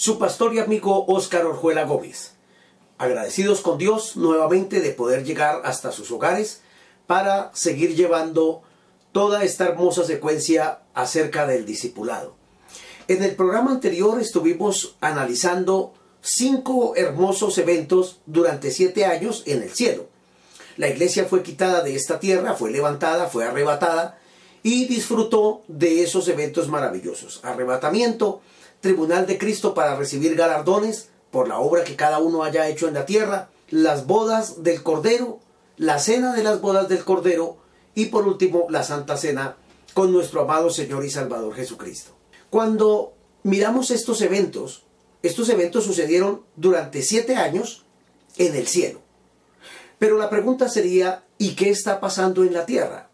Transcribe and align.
Su 0.00 0.18
pastor 0.18 0.54
y 0.54 0.60
amigo 0.60 1.04
Óscar 1.08 1.44
Orjuela 1.44 1.84
Gómez. 1.84 2.32
Agradecidos 2.96 3.60
con 3.60 3.76
Dios 3.76 4.16
nuevamente 4.16 4.80
de 4.80 4.92
poder 4.92 5.24
llegar 5.24 5.60
hasta 5.62 5.92
sus 5.92 6.10
hogares 6.10 6.62
para 7.06 7.50
seguir 7.52 7.94
llevando 7.94 8.62
toda 9.12 9.44
esta 9.44 9.66
hermosa 9.66 10.04
secuencia 10.04 10.78
acerca 10.94 11.46
del 11.46 11.66
discipulado. 11.66 12.34
En 13.08 13.22
el 13.22 13.36
programa 13.36 13.72
anterior 13.72 14.18
estuvimos 14.18 14.96
analizando 15.02 15.92
cinco 16.22 16.96
hermosos 16.96 17.58
eventos 17.58 18.20
durante 18.24 18.70
siete 18.70 19.04
años 19.04 19.42
en 19.44 19.62
el 19.62 19.70
cielo. 19.70 20.06
La 20.78 20.88
iglesia 20.88 21.26
fue 21.26 21.42
quitada 21.42 21.82
de 21.82 21.94
esta 21.94 22.18
tierra, 22.18 22.54
fue 22.54 22.70
levantada, 22.70 23.26
fue 23.26 23.44
arrebatada 23.44 24.18
y 24.62 24.86
disfrutó 24.86 25.60
de 25.68 26.02
esos 26.02 26.26
eventos 26.28 26.68
maravillosos. 26.68 27.40
Arrebatamiento, 27.42 28.40
tribunal 28.80 29.26
de 29.26 29.38
Cristo 29.38 29.74
para 29.74 29.96
recibir 29.96 30.34
galardones 30.34 31.08
por 31.30 31.48
la 31.48 31.58
obra 31.58 31.84
que 31.84 31.96
cada 31.96 32.18
uno 32.18 32.42
haya 32.42 32.68
hecho 32.68 32.88
en 32.88 32.94
la 32.94 33.06
tierra, 33.06 33.50
las 33.68 34.06
bodas 34.06 34.62
del 34.62 34.82
Cordero, 34.82 35.38
la 35.76 35.98
cena 35.98 36.34
de 36.34 36.42
las 36.42 36.60
bodas 36.60 36.88
del 36.88 37.04
Cordero 37.04 37.58
y 37.94 38.06
por 38.06 38.26
último 38.26 38.66
la 38.68 38.82
Santa 38.82 39.16
Cena 39.16 39.56
con 39.94 40.12
nuestro 40.12 40.42
amado 40.42 40.70
Señor 40.70 41.04
y 41.04 41.10
Salvador 41.10 41.54
Jesucristo. 41.54 42.12
Cuando 42.48 43.12
miramos 43.42 43.90
estos 43.90 44.20
eventos, 44.22 44.84
estos 45.22 45.48
eventos 45.48 45.84
sucedieron 45.84 46.42
durante 46.56 47.02
siete 47.02 47.36
años 47.36 47.84
en 48.36 48.54
el 48.56 48.66
cielo. 48.66 49.00
Pero 49.98 50.16
la 50.16 50.30
pregunta 50.30 50.68
sería, 50.68 51.24
¿y 51.38 51.54
qué 51.54 51.70
está 51.70 52.00
pasando 52.00 52.42
en 52.42 52.54
la 52.54 52.66
tierra? 52.66 53.10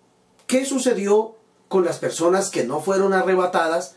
¿Qué 0.47 0.65
sucedió 0.65 1.37
con 1.69 1.85
las 1.85 1.99
personas 1.99 2.51
que 2.51 2.65
no 2.65 2.81
fueron 2.81 3.13
arrebatadas, 3.13 3.97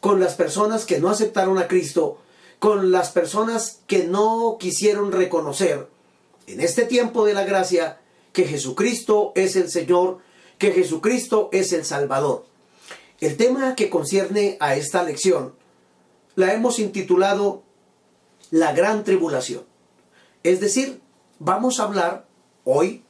con 0.00 0.20
las 0.20 0.34
personas 0.34 0.84
que 0.84 0.98
no 0.98 1.08
aceptaron 1.10 1.58
a 1.58 1.68
Cristo, 1.68 2.18
con 2.58 2.90
las 2.90 3.10
personas 3.10 3.80
que 3.86 4.04
no 4.04 4.56
quisieron 4.58 5.12
reconocer 5.12 5.88
en 6.46 6.60
este 6.60 6.84
tiempo 6.84 7.24
de 7.24 7.34
la 7.34 7.44
gracia 7.44 8.00
que 8.32 8.44
Jesucristo 8.44 9.32
es 9.34 9.56
el 9.56 9.70
Señor, 9.70 10.18
que 10.58 10.72
Jesucristo 10.72 11.48
es 11.52 11.72
el 11.72 11.84
Salvador. 11.84 12.44
El 13.20 13.36
tema 13.36 13.74
que 13.74 13.90
concierne 13.90 14.56
a 14.60 14.76
esta 14.76 15.02
lección 15.02 15.54
la 16.36 16.54
hemos 16.54 16.78
intitulado 16.78 17.62
La 18.50 18.72
Gran 18.72 19.04
Tribulación. 19.04 19.64
Es 20.42 20.60
decir, 20.60 21.00
vamos 21.38 21.80
a 21.80 21.84
hablar 21.84 22.26
hoy 22.64 23.04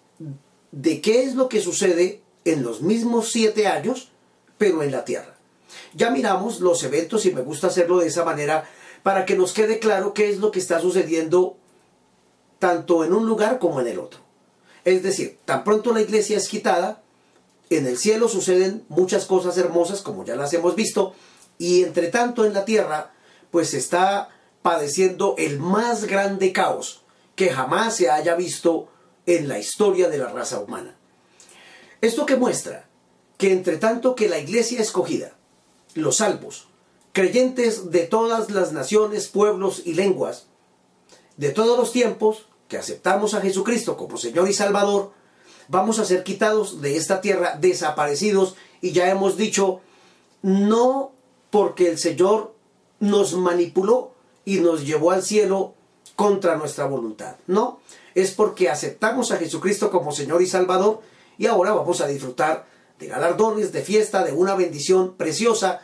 de 0.72 1.00
qué 1.00 1.22
es 1.22 1.34
lo 1.34 1.48
que 1.48 1.61
sucede 1.61 2.22
en 2.44 2.62
los 2.62 2.83
mismos 2.83 3.30
siete 3.30 3.66
años, 3.66 4.11
pero 4.58 4.83
en 4.83 4.91
la 4.91 5.05
tierra. 5.05 5.39
Ya 5.94 6.10
miramos 6.10 6.60
los 6.60 6.82
eventos 6.84 7.26
y 7.26 7.32
me 7.32 7.42
gusta 7.42 7.68
hacerlo 7.68 7.98
de 7.98 8.08
esa 8.08 8.24
manera 8.24 8.68
para 9.02 9.24
que 9.24 9.36
nos 9.36 9.52
quede 9.52 9.78
claro 9.78 10.14
qué 10.14 10.30
es 10.30 10.38
lo 10.38 10.50
que 10.50 10.58
está 10.58 10.80
sucediendo 10.80 11.56
tanto 12.58 13.04
en 13.04 13.12
un 13.12 13.27
lugar 13.27 13.58
como 13.58 13.80
en 13.80 13.88
el 13.88 13.98
otro. 13.98 14.20
Es 14.84 15.02
decir, 15.02 15.38
tan 15.45 15.64
pronto 15.64 15.92
la 15.92 16.02
iglesia 16.02 16.36
es 16.36 16.48
quitada, 16.48 17.02
en 17.70 17.86
el 17.86 17.98
cielo 17.98 18.28
suceden 18.28 18.84
muchas 18.89 19.27
cosas 19.27 19.56
hermosas 19.58 20.02
como 20.02 20.24
ya 20.24 20.36
las 20.36 20.52
hemos 20.52 20.74
visto, 20.74 21.14
y 21.58 21.83
entre 21.84 22.08
tanto 22.08 22.45
en 22.45 22.55
la 22.55 22.64
tierra 22.64 23.12
pues 23.50 23.74
está 23.74 24.28
padeciendo 24.62 25.34
el 25.39 25.58
más 25.58 26.05
grande 26.05 26.52
caos 26.52 27.02
que 27.34 27.50
jamás 27.50 27.96
se 27.96 28.11
haya 28.11 28.34
visto 28.34 28.89
en 29.27 29.48
la 29.48 29.58
historia 29.58 30.08
de 30.08 30.18
la 30.18 30.28
raza 30.30 30.61
humana. 30.61 30.96
Esto 32.00 32.27
que 32.27 32.36
muestra 32.36 32.89
que 33.39 33.52
entre 33.52 33.78
tanto 33.78 34.14
que 34.14 34.28
la 34.28 34.39
iglesia 34.39 34.80
escogida, 34.80 35.36
los 35.95 36.17
salvos, 36.17 36.68
creyentes 37.12 37.90
de 37.90 38.01
todas 38.01 38.51
las 38.51 38.73
naciones, 38.73 39.28
pueblos 39.28 39.83
y 39.84 39.95
lenguas, 39.95 40.46
de 41.36 41.51
todos 41.51 41.78
los 41.78 41.92
tiempos, 41.92 42.46
que 42.68 42.78
aceptamos 42.78 43.34
a 43.34 43.40
Jesucristo 43.40 43.96
como 43.96 44.17
Señor 44.17 44.48
y 44.48 44.52
Salvador, 44.52 45.12
vamos 45.68 45.98
a 45.98 46.05
ser 46.05 46.23
quitados 46.23 46.80
de 46.80 46.96
esta 46.96 47.20
tierra, 47.20 47.56
desaparecidos, 47.61 48.56
y 48.80 48.92
ya 48.92 49.11
hemos 49.11 49.36
dicho, 49.36 49.80
no 50.42 51.12
porque 51.51 51.89
el 51.89 51.98
Señor 51.98 52.55
nos 53.01 53.34
manipuló 53.34 54.12
y 54.45 54.61
nos 54.61 54.86
llevó 54.86 55.11
al 55.11 55.22
cielo 55.22 55.74
contra 56.17 56.57
nuestra 56.57 56.86
voluntad, 56.86 57.36
no, 57.46 57.80
es 58.14 58.33
porque 58.33 58.68
aceptamos 58.68 59.33
a 59.33 59.36
Jesucristo 59.36 59.90
como 59.90 60.12
Señor 60.12 60.42
y 60.42 60.46
Salvador 60.46 61.01
y 61.39 61.46
ahora 61.46 61.72
vamos 61.72 62.01
a 62.01 62.07
disfrutar 62.07 62.67
de 63.00 63.06
galardones, 63.06 63.72
de 63.72 63.83
fiesta, 63.83 64.22
de 64.22 64.33
una 64.33 64.55
bendición 64.55 65.16
preciosa 65.16 65.80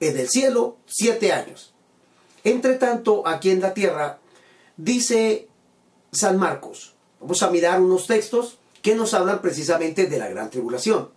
en 0.00 0.18
el 0.18 0.28
cielo, 0.28 0.76
siete 0.84 1.32
años. 1.32 1.72
Entre 2.44 2.74
tanto, 2.74 3.26
aquí 3.26 3.50
en 3.50 3.60
la 3.60 3.72
tierra, 3.72 4.18
dice 4.76 5.48
San 6.12 6.38
Marcos, 6.38 6.94
vamos 7.20 7.42
a 7.42 7.50
mirar 7.50 7.80
unos 7.80 8.06
textos 8.06 8.58
que 8.82 8.94
nos 8.94 9.14
hablan 9.14 9.40
precisamente 9.40 10.06
de 10.06 10.18
la 10.18 10.28
gran 10.28 10.50
tribulación. 10.50 11.10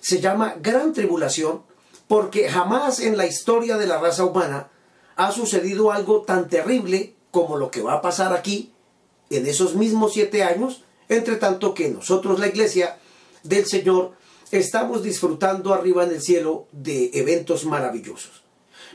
Se 0.00 0.20
llama 0.20 0.56
gran 0.60 0.92
tribulación 0.92 1.62
porque 2.06 2.48
jamás 2.48 3.00
en 3.00 3.16
la 3.16 3.26
historia 3.26 3.76
de 3.76 3.86
la 3.86 3.98
raza 3.98 4.24
humana 4.24 4.68
ha 5.16 5.32
sucedido 5.32 5.92
algo 5.92 6.22
tan 6.22 6.48
terrible 6.48 7.14
como 7.30 7.56
lo 7.56 7.70
que 7.70 7.82
va 7.82 7.94
a 7.94 8.02
pasar 8.02 8.32
aquí 8.34 8.72
en 9.30 9.46
esos 9.46 9.74
mismos 9.74 10.14
siete 10.14 10.42
años, 10.42 10.84
entre 11.08 11.36
tanto 11.36 11.74
que 11.74 11.90
nosotros, 11.90 12.38
la 12.38 12.46
iglesia, 12.46 12.98
del 13.42 13.66
Señor, 13.66 14.12
estamos 14.50 15.02
disfrutando 15.02 15.74
arriba 15.74 16.04
en 16.04 16.10
el 16.10 16.22
cielo 16.22 16.66
de 16.72 17.10
eventos 17.14 17.64
maravillosos. 17.64 18.42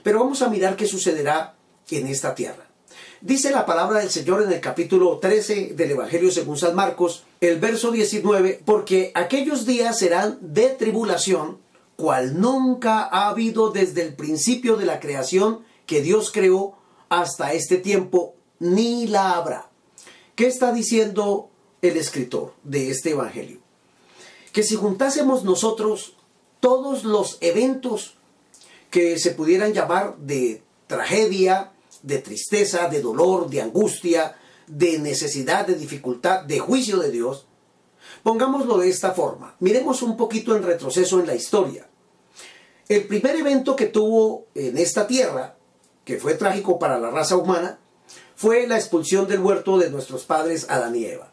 Pero 0.03 0.19
vamos 0.19 0.41
a 0.41 0.49
mirar 0.49 0.75
qué 0.75 0.87
sucederá 0.87 1.55
en 1.89 2.07
esta 2.07 2.35
tierra. 2.35 2.67
Dice 3.21 3.51
la 3.51 3.65
palabra 3.65 3.99
del 3.99 4.09
Señor 4.09 4.43
en 4.43 4.51
el 4.51 4.59
capítulo 4.59 5.17
13 5.19 5.75
del 5.75 5.91
Evangelio 5.91 6.29
según 6.29 6.57
San 6.57 6.75
Marcos, 6.75 7.23
el 7.39 7.57
verso 7.57 7.91
19, 7.91 8.61
porque 8.65 9.11
aquellos 9.15 9.65
días 9.65 9.97
serán 9.97 10.37
de 10.41 10.69
tribulación, 10.69 11.59
cual 11.95 12.41
nunca 12.41 13.03
ha 13.03 13.29
habido 13.29 13.69
desde 13.69 14.01
el 14.01 14.13
principio 14.15 14.75
de 14.75 14.85
la 14.85 14.99
creación 14.99 15.63
que 15.85 16.01
Dios 16.01 16.31
creó 16.31 16.75
hasta 17.07 17.53
este 17.53 17.77
tiempo, 17.77 18.35
ni 18.59 19.07
la 19.07 19.33
habrá. 19.33 19.69
¿Qué 20.35 20.47
está 20.47 20.73
diciendo 20.73 21.49
el 21.81 21.95
escritor 21.95 22.53
de 22.63 22.89
este 22.89 23.11
Evangelio? 23.11 23.62
Que 24.53 24.63
si 24.63 24.75
juntásemos 24.75 25.43
nosotros 25.43 26.15
todos 26.59 27.03
los 27.03 27.39
eventos 27.41 28.15
que 28.89 29.17
se 29.17 29.31
pudieran 29.31 29.73
llamar 29.73 30.15
de 30.17 30.63
tragedia, 30.85 31.73
de 32.03 32.19
tristeza, 32.19 32.87
de 32.87 33.01
dolor, 33.01 33.49
de 33.49 33.61
angustia, 33.61 34.37
de 34.67 34.99
necesidad, 34.99 35.65
de 35.65 35.73
dificultad, 35.73 36.43
de 36.43 36.59
juicio 36.59 36.99
de 36.99 37.09
Dios, 37.09 37.47
pongámoslo 38.21 38.77
de 38.77 38.89
esta 38.89 39.11
forma. 39.11 39.55
Miremos 39.59 40.03
un 40.03 40.15
poquito 40.15 40.55
en 40.55 40.63
retroceso 40.63 41.19
en 41.19 41.27
la 41.27 41.35
historia. 41.35 41.89
El 42.87 43.07
primer 43.07 43.35
evento 43.35 43.75
que 43.75 43.87
tuvo 43.87 44.45
en 44.53 44.77
esta 44.77 45.07
tierra, 45.07 45.57
que 46.05 46.19
fue 46.19 46.35
trágico 46.35 46.77
para 46.77 46.99
la 46.99 47.09
raza 47.09 47.37
humana, 47.37 47.79
fue 48.35 48.67
la 48.67 48.77
expulsión 48.77 49.27
del 49.27 49.39
huerto 49.39 49.79
de 49.79 49.89
nuestros 49.89 50.25
padres 50.25 50.69
Adán 50.69 50.95
y 50.95 51.05
Eva 51.05 51.32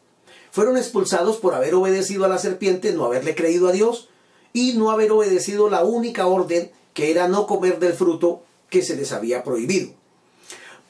fueron 0.50 0.76
expulsados 0.76 1.37
por 1.37 1.55
haber 1.55 1.75
obedecido 1.75 2.25
a 2.25 2.29
la 2.29 2.38
serpiente, 2.38 2.93
no 2.93 3.05
haberle 3.05 3.35
creído 3.35 3.69
a 3.69 3.73
Dios 3.73 4.08
y 4.52 4.75
no 4.75 4.91
haber 4.91 5.12
obedecido 5.12 5.70
la 5.70 5.85
única 5.85 6.26
orden 6.26 6.73
que 6.94 7.11
era 7.11 7.29
no 7.29 7.47
comer 7.47 7.79
del 7.79 7.93
fruto 7.93 8.43
que 8.69 8.82
se 8.82 8.97
les 8.97 9.12
había 9.12 9.44
prohibido. 9.44 9.93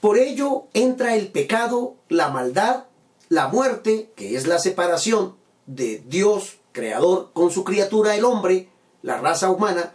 Por 0.01 0.17
ello 0.17 0.65
entra 0.73 1.15
el 1.15 1.29
pecado, 1.29 1.95
la 2.09 2.31
maldad, 2.31 2.85
la 3.29 3.49
muerte, 3.49 4.11
que 4.17 4.35
es 4.35 4.47
la 4.47 4.59
separación 4.59 5.37
de 5.67 6.03
Dios, 6.07 6.59
creador, 6.73 7.31
con 7.33 7.51
su 7.51 7.65
criatura, 7.65 8.17
el 8.17 8.25
hombre, 8.25 8.69
la 9.03 9.19
raza 9.19 9.51
humana, 9.51 9.93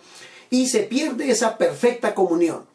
y 0.50 0.68
se 0.68 0.84
pierde 0.84 1.32
esa 1.32 1.58
perfecta 1.58 2.14
comunión, 2.14 2.66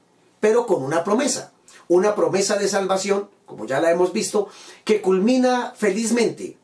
pero 0.41 0.67
con 0.67 0.83
una 0.83 1.05
promesa, 1.05 1.53
una 1.89 2.15
promesa 2.17 2.57
de 2.57 2.69
salvación, 2.69 3.31
como 3.47 3.67
ya 3.67 3.81
la 3.81 3.93
hemos 3.93 4.13
visto, 4.13 4.49
que 4.85 5.01
culmina 5.01 5.73
felizmente 5.77 6.57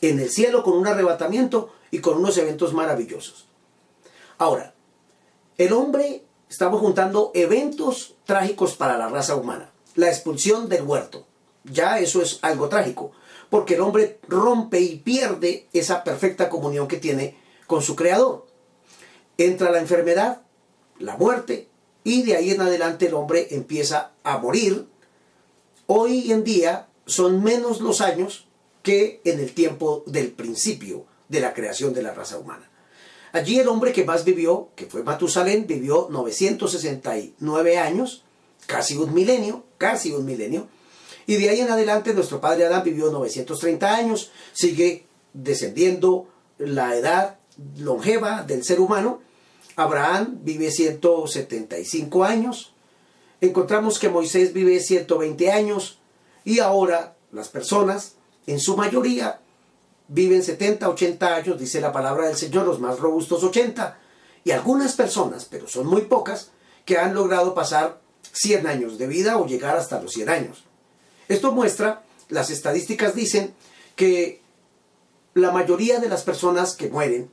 en 0.00 0.20
el 0.20 0.30
cielo 0.30 0.62
con 0.62 0.74
un 0.74 0.86
arrebatamiento 0.86 1.72
y 1.90 2.00
con 2.00 2.18
unos 2.18 2.36
eventos 2.38 2.72
maravillosos. 2.72 3.46
Ahora, 4.38 4.74
el 5.58 5.72
hombre, 5.72 6.24
estamos 6.50 6.80
juntando 6.80 7.30
eventos 7.34 8.14
trágicos 8.24 8.76
para 8.76 8.98
la 8.98 9.08
raza 9.08 9.36
humana. 9.36 9.72
la 9.94 10.08
expulsión 10.08 10.68
del 10.68 10.82
huerto. 10.82 11.26
Ya 11.64 11.98
eso 11.98 12.20
es 12.20 12.38
algo 12.42 12.68
trágico, 12.68 13.12
porque 13.48 13.76
el 13.76 13.80
hombre 13.80 14.20
rompe 14.28 14.78
y 14.78 14.96
pierde 14.96 15.68
esa 15.72 16.04
perfecta 16.04 16.50
comunión 16.50 16.86
que 16.86 16.98
tiene 16.98 17.38
con 17.66 17.80
su 17.80 17.96
creador. 17.96 18.46
Entra 19.38 19.70
la 19.70 19.80
enfermedad, 19.80 20.42
la 20.98 21.16
muerte, 21.16 21.68
y 22.04 22.22
de 22.22 22.36
ahí 22.36 22.50
en 22.50 22.60
adelante 22.60 23.06
el 23.06 23.14
hombre 23.14 23.48
empieza 23.50 24.12
a 24.22 24.36
morir. 24.38 24.86
Hoy 25.86 26.30
en 26.30 26.44
día 26.44 26.88
son 27.06 27.42
menos 27.42 27.80
los 27.80 28.00
años 28.00 28.45
que 28.86 29.20
en 29.24 29.40
el 29.40 29.52
tiempo 29.52 30.04
del 30.06 30.30
principio 30.30 31.06
de 31.28 31.40
la 31.40 31.52
creación 31.54 31.92
de 31.92 32.04
la 32.04 32.14
raza 32.14 32.38
humana. 32.38 32.70
Allí 33.32 33.58
el 33.58 33.66
hombre 33.66 33.92
que 33.92 34.04
más 34.04 34.24
vivió, 34.24 34.68
que 34.76 34.86
fue 34.86 35.02
Matusalén, 35.02 35.66
vivió 35.66 36.06
969 36.08 37.78
años, 37.78 38.22
casi 38.66 38.96
un 38.96 39.12
milenio, 39.12 39.64
casi 39.76 40.12
un 40.12 40.24
milenio. 40.24 40.68
Y 41.26 41.34
de 41.34 41.50
ahí 41.50 41.62
en 41.62 41.70
adelante 41.70 42.14
nuestro 42.14 42.40
padre 42.40 42.64
Adán 42.64 42.84
vivió 42.84 43.10
930 43.10 43.92
años, 43.92 44.30
sigue 44.52 45.04
descendiendo 45.32 46.28
la 46.58 46.94
edad 46.94 47.40
longeva 47.78 48.44
del 48.44 48.62
ser 48.62 48.78
humano. 48.78 49.20
Abraham 49.74 50.38
vive 50.42 50.70
175 50.70 52.22
años. 52.22 52.72
Encontramos 53.40 53.98
que 53.98 54.10
Moisés 54.10 54.52
vive 54.52 54.78
120 54.78 55.50
años. 55.50 55.98
Y 56.44 56.60
ahora 56.60 57.16
las 57.32 57.48
personas, 57.48 58.15
en 58.46 58.60
su 58.60 58.76
mayoría, 58.76 59.40
viven 60.08 60.42
70, 60.42 60.88
80 60.88 61.34
años, 61.34 61.58
dice 61.58 61.80
la 61.80 61.92
palabra 61.92 62.28
del 62.28 62.36
Señor, 62.36 62.66
los 62.66 62.80
más 62.80 62.98
robustos 62.98 63.42
80. 63.42 63.98
Y 64.44 64.52
algunas 64.52 64.94
personas, 64.94 65.46
pero 65.50 65.66
son 65.66 65.86
muy 65.86 66.02
pocas, 66.02 66.50
que 66.84 66.98
han 66.98 67.14
logrado 67.14 67.54
pasar 67.54 68.00
100 68.32 68.66
años 68.66 68.98
de 68.98 69.06
vida 69.08 69.38
o 69.38 69.46
llegar 69.46 69.76
hasta 69.76 70.00
los 70.00 70.12
100 70.12 70.28
años. 70.28 70.64
Esto 71.28 71.52
muestra, 71.52 72.04
las 72.28 72.50
estadísticas 72.50 73.14
dicen 73.14 73.54
que 73.96 74.40
la 75.34 75.50
mayoría 75.50 75.98
de 75.98 76.08
las 76.08 76.22
personas 76.22 76.76
que 76.76 76.88
mueren, 76.88 77.30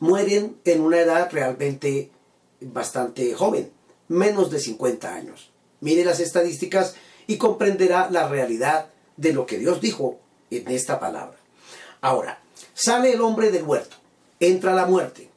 mueren 0.00 0.56
en 0.64 0.80
una 0.80 1.00
edad 1.00 1.28
realmente 1.30 2.10
bastante 2.60 3.34
joven, 3.34 3.70
menos 4.08 4.50
de 4.50 4.60
50 4.60 5.14
años. 5.14 5.50
Mire 5.80 6.04
las 6.04 6.20
estadísticas 6.20 6.94
y 7.26 7.36
comprenderá 7.36 8.10
la 8.10 8.28
realidad 8.28 8.90
de 9.18 9.34
lo 9.34 9.44
que 9.44 9.58
Dios 9.58 9.82
dijo 9.82 10.18
en 10.50 10.68
esta 10.68 10.98
palabra. 10.98 11.36
Ahora, 12.00 12.40
sale 12.72 13.12
el 13.12 13.20
hombre 13.20 13.50
del 13.50 13.64
huerto, 13.64 13.96
entra 14.40 14.72
la 14.74 14.86
muerte, 14.86 15.28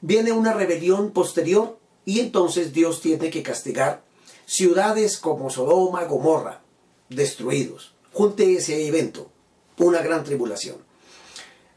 viene 0.00 0.32
una 0.32 0.54
rebelión 0.54 1.10
posterior 1.10 1.78
y 2.06 2.20
entonces 2.20 2.72
Dios 2.72 3.02
tiene 3.02 3.28
que 3.28 3.42
castigar 3.42 4.02
ciudades 4.46 5.18
como 5.18 5.50
Sodoma, 5.50 6.04
Gomorra, 6.04 6.62
destruidos. 7.10 7.92
Junte 8.12 8.56
ese 8.56 8.86
evento, 8.86 9.28
una 9.76 10.00
gran 10.00 10.24
tribulación. 10.24 10.76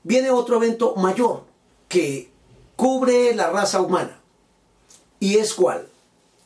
Viene 0.03 0.31
otro 0.31 0.55
evento 0.55 0.95
mayor 0.95 1.43
que 1.89 2.29
cubre 2.75 3.35
la 3.35 3.49
raza 3.49 3.81
humana. 3.81 4.21
¿Y 5.19 5.37
es 5.37 5.53
cuál? 5.53 5.87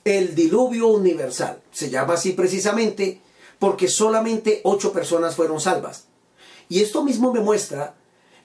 El 0.04 0.36
diluvio 0.36 0.88
universal. 0.88 1.62
Se 1.72 1.90
llama 1.90 2.16
así 2.16 2.32
precisamente 2.32 3.22
porque 3.66 3.88
solamente 3.88 4.62
ocho 4.64 4.94
personas 4.94 5.36
fueron 5.36 5.60
salvas. 5.60 6.06
Y 6.70 6.84
esto 6.84 7.04
mismo 7.04 7.34
me 7.34 7.40
muestra 7.40 7.96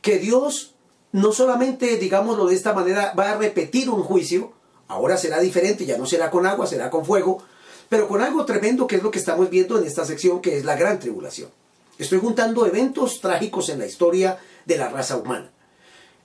que 0.00 0.18
Dios 0.18 0.76
no 1.12 1.32
solamente, 1.32 1.98
digámoslo 1.98 2.46
de 2.46 2.54
esta 2.54 2.72
manera, 2.72 3.12
va 3.12 3.32
a 3.32 3.36
repetir 3.36 3.90
un 3.90 4.02
juicio, 4.02 4.54
ahora 4.88 5.18
será 5.18 5.38
diferente, 5.40 5.84
ya 5.84 5.98
no 5.98 6.06
será 6.06 6.30
con 6.30 6.46
agua, 6.46 6.66
será 6.66 6.88
con 6.88 7.04
fuego, 7.04 7.42
pero 7.90 8.08
con 8.08 8.22
algo 8.22 8.46
tremendo 8.46 8.86
que 8.86 8.96
es 8.96 9.02
lo 9.02 9.10
que 9.10 9.18
estamos 9.18 9.50
viendo 9.50 9.76
en 9.76 9.84
esta 9.84 10.06
sección, 10.06 10.40
que 10.40 10.56
es 10.56 10.64
la 10.64 10.74
gran 10.74 10.98
tribulación. 10.98 11.50
Estoy 11.98 12.18
juntando 12.18 12.64
eventos 12.64 13.20
trágicos 13.20 13.68
en 13.68 13.78
la 13.80 13.84
historia 13.84 14.38
de 14.64 14.78
la 14.78 14.88
raza 14.88 15.18
humana. 15.18 15.50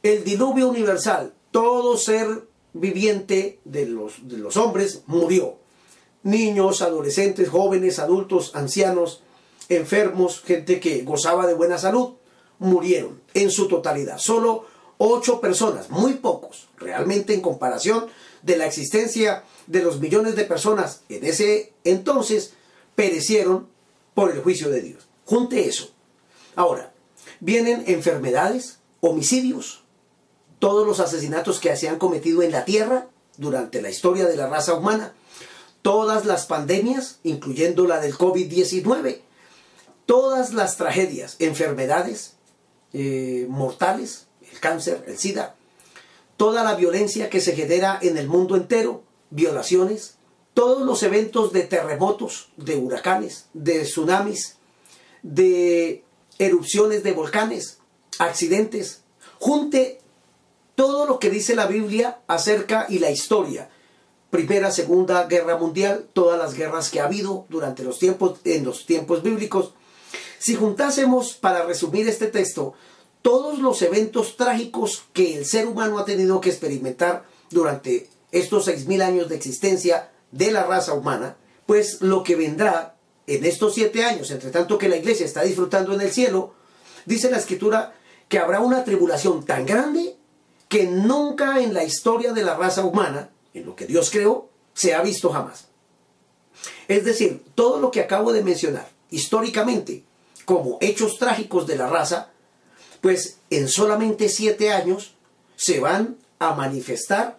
El 0.03 0.24
diluvio 0.24 0.69
universal, 0.69 1.33
todo 1.51 1.98
ser 1.98 2.48
viviente 2.71 3.59
de 3.65 3.88
los, 3.88 4.25
de 4.25 4.38
los 4.38 4.56
hombres 4.56 5.01
murió. 5.06 5.64
Niños, 6.25 6.81
adolescentes, 6.81 7.50
jóvenes, 7.50 8.00
adultos, 8.00 8.51
ancianos, 8.56 9.22
enfermos, 9.69 10.42
gente 10.42 10.80
que 10.80 11.04
gozaba 11.04 11.45
de 11.45 11.54
buena 11.54 11.77
salud, 11.77 12.16
murieron 12.57 13.22
en 13.36 13.51
su 13.51 13.68
totalidad. 13.68 14.18
Solo 14.18 14.66
ocho 14.98 15.39
personas, 15.39 15.92
muy 15.92 16.16
pocos, 16.16 16.68
realmente 16.77 17.36
en 17.36 17.42
comparación 17.42 18.07
de 18.42 18.57
la 18.57 18.66
existencia 18.66 19.44
de 19.68 19.83
los 19.83 20.00
millones 20.00 20.36
de 20.36 20.45
personas 20.45 21.01
en 21.10 21.24
ese 21.25 21.74
entonces, 21.83 22.54
perecieron 22.95 23.68
por 24.16 24.31
el 24.31 24.42
juicio 24.42 24.69
de 24.72 24.81
Dios. 24.81 25.07
Junte 25.25 25.68
eso. 25.68 25.92
Ahora, 26.56 26.92
vienen 27.39 27.83
enfermedades, 27.86 28.80
homicidios, 29.00 29.83
todos 30.57 30.88
los 30.88 31.00
asesinatos 31.00 31.60
que 31.60 31.75
se 31.75 31.88
han 31.88 32.00
cometido 32.00 32.42
en 32.42 32.51
la 32.51 32.66
tierra 32.66 33.10
durante 33.38 33.81
la 33.81 33.92
historia 33.92 34.25
de 34.25 34.38
la 34.38 34.48
raza 34.48 34.74
humana, 34.74 35.13
todas 35.85 36.25
las 36.25 36.47
pandemias, 36.47 37.19
incluyendo 37.21 37.85
la 37.85 37.99
del 37.99 38.15
COVID-19, 38.15 39.19
todas 40.07 40.51
las 40.51 40.77
tragedias, 40.77 41.35
enfermedades 41.37 42.37
eh, 42.91 43.45
mortales, 43.49 44.25
el 44.51 44.59
cáncer, 44.59 45.03
el 45.05 45.19
SIDA, 45.19 45.55
toda 46.37 46.63
la 46.63 46.73
violencia 46.73 47.29
que 47.29 47.39
se 47.39 47.55
genera 47.55 47.99
en 48.01 48.17
el 48.17 48.27
mundo 48.27 48.55
entero, 48.55 49.03
violaciones, 49.29 50.15
todos 50.55 50.83
los 50.87 51.03
eventos 51.03 51.53
de 51.53 51.61
terremotos, 51.61 52.49
de 52.57 52.77
huracanes, 52.77 53.45
de 53.53 53.83
tsunamis, 53.83 54.55
de 55.21 56.03
erupciones 56.39 57.03
de 57.03 57.11
volcanes, 57.11 57.77
accidentes, 58.17 59.03
junte 59.38 60.01
todo 60.73 61.05
lo 61.05 61.19
que 61.19 61.29
dice 61.29 61.55
la 61.55 61.67
Biblia 61.67 62.21
acerca 62.25 62.88
y 62.89 62.97
la 62.97 63.11
historia. 63.11 63.69
Primera, 64.35 64.69
Segunda 64.69 65.27
Guerra 65.27 65.55
Mundial, 65.55 66.09
todas 66.11 66.37
las 66.37 66.55
guerras 66.55 66.89
que 66.89 66.99
ha 66.99 67.05
habido 67.05 67.45
durante 67.47 67.85
los 67.85 67.99
tiempos, 67.99 68.41
en 68.43 68.65
los 68.65 68.85
tiempos 68.85 69.23
bíblicos, 69.23 69.73
si 70.39 70.55
juntásemos, 70.55 71.35
para 71.35 71.63
resumir 71.63 72.09
este 72.09 72.27
texto, 72.27 72.73
todos 73.21 73.59
los 73.59 73.81
eventos 73.81 74.35
trágicos 74.35 75.05
que 75.13 75.37
el 75.37 75.45
ser 75.45 75.67
humano 75.67 75.99
ha 75.99 76.03
tenido 76.03 76.41
que 76.41 76.49
experimentar 76.49 77.23
durante 77.49 78.09
estos 78.33 78.65
seis 78.65 78.87
mil 78.87 79.01
años 79.01 79.29
de 79.29 79.37
existencia 79.37 80.11
de 80.33 80.51
la 80.51 80.63
raza 80.63 80.95
humana, 80.95 81.38
pues 81.65 82.01
lo 82.01 82.21
que 82.21 82.35
vendrá 82.35 82.98
en 83.27 83.45
estos 83.45 83.74
siete 83.74 84.03
años, 84.03 84.31
entre 84.31 84.50
tanto 84.50 84.77
que 84.77 84.89
la 84.89 84.98
iglesia 84.98 85.25
está 85.25 85.43
disfrutando 85.43 85.93
en 85.93 86.01
el 86.01 86.12
cielo, 86.12 86.55
dice 87.05 87.31
la 87.31 87.38
escritura 87.38 87.95
que 88.27 88.39
habrá 88.39 88.60
una 88.60 88.83
tribulación 88.83 89.45
tan 89.45 89.65
grande 89.65 90.17
que 90.67 90.88
nunca 90.88 91.62
en 91.62 91.74
la 91.74 91.86
historia 91.86 92.33
de 92.33 92.43
la 92.43 92.57
raza 92.57 92.83
humana, 92.83 93.29
en 93.55 93.65
lo 93.65 93.75
que 93.75 93.88
Dios 93.88 94.12
creó, 94.12 94.50
se 94.74 94.93
ha 94.93 95.01
visto 95.01 95.31
jamás. 95.31 95.69
Es 96.88 97.03
decir, 97.05 97.43
todo 97.55 97.79
lo 97.79 97.89
que 97.89 98.01
acabo 98.01 98.31
de 98.31 98.43
mencionar 98.43 98.88
históricamente 99.09 100.03
como 100.45 100.77
hechos 100.81 101.17
trágicos 101.17 101.65
de 101.65 101.77
la 101.77 101.88
raza, 101.88 102.31
pues 103.01 103.38
en 103.50 103.67
solamente 103.67 104.29
siete 104.29 104.71
años 104.71 105.15
se 105.55 105.79
van 105.79 106.17
a 106.38 106.53
manifestar 106.53 107.38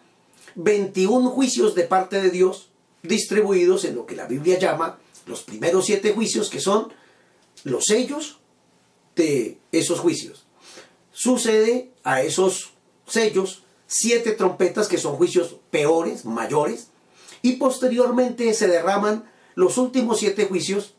21 0.56 1.30
juicios 1.30 1.74
de 1.74 1.84
parte 1.84 2.20
de 2.20 2.30
Dios 2.30 2.70
distribuidos 3.02 3.84
en 3.84 3.94
lo 3.94 4.06
que 4.06 4.16
la 4.16 4.26
Biblia 4.26 4.58
llama 4.58 4.98
los 5.26 5.42
primeros 5.42 5.86
siete 5.86 6.12
juicios, 6.12 6.48
que 6.48 6.60
son 6.60 6.92
los 7.64 7.84
sellos 7.84 8.38
de 9.14 9.58
esos 9.72 10.00
juicios. 10.00 10.46
Sucede 11.12 11.90
a 12.04 12.22
esos 12.22 12.72
sellos 13.06 13.62
siete 13.86 14.32
trompetas 14.32 14.88
que 14.88 14.98
son 14.98 15.16
juicios 15.16 15.56
peores, 15.70 16.24
mayores, 16.24 16.88
y 17.42 17.52
posteriormente 17.52 18.52
se 18.54 18.68
derraman 18.68 19.30
los 19.54 19.78
últimos 19.78 20.18
siete 20.18 20.46
juicios, 20.46 20.94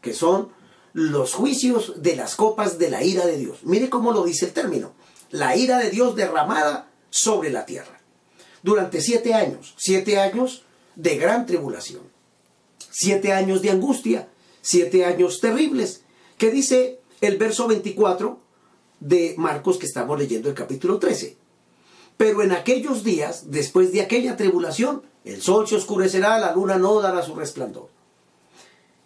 que 0.00 0.12
son 0.12 0.50
los 0.92 1.34
juicios 1.34 2.02
de 2.02 2.16
las 2.16 2.36
copas 2.36 2.78
de 2.78 2.90
la 2.90 3.02
ira 3.02 3.26
de 3.26 3.36
Dios. 3.36 3.58
Mire 3.62 3.90
cómo 3.90 4.12
lo 4.12 4.24
dice 4.24 4.46
el 4.46 4.52
término. 4.52 4.92
La 5.30 5.56
ira 5.56 5.78
de 5.78 5.90
Dios 5.90 6.14
derramada 6.16 6.90
sobre 7.10 7.50
la 7.50 7.66
tierra. 7.66 8.00
Durante 8.62 9.00
siete 9.00 9.34
años, 9.34 9.74
siete 9.76 10.18
años 10.18 10.64
de 10.94 11.16
gran 11.16 11.46
tribulación, 11.46 12.02
siete 12.90 13.32
años 13.32 13.62
de 13.62 13.70
angustia, 13.70 14.28
siete 14.62 15.04
años 15.04 15.40
terribles, 15.40 16.02
que 16.38 16.50
dice 16.50 17.00
el 17.20 17.36
verso 17.36 17.66
24 17.68 18.40
de 19.00 19.34
Marcos 19.36 19.78
que 19.78 19.86
estamos 19.86 20.18
leyendo 20.18 20.48
el 20.48 20.54
capítulo 20.54 20.98
13. 20.98 21.36
Pero 22.16 22.42
en 22.42 22.52
aquellos 22.52 23.04
días, 23.04 23.50
después 23.50 23.92
de 23.92 24.00
aquella 24.00 24.36
tribulación, 24.36 25.02
el 25.24 25.42
sol 25.42 25.66
se 25.68 25.76
oscurecerá, 25.76 26.38
la 26.38 26.54
luna 26.54 26.78
no 26.78 27.00
dará 27.00 27.22
su 27.22 27.34
resplandor. 27.34 27.88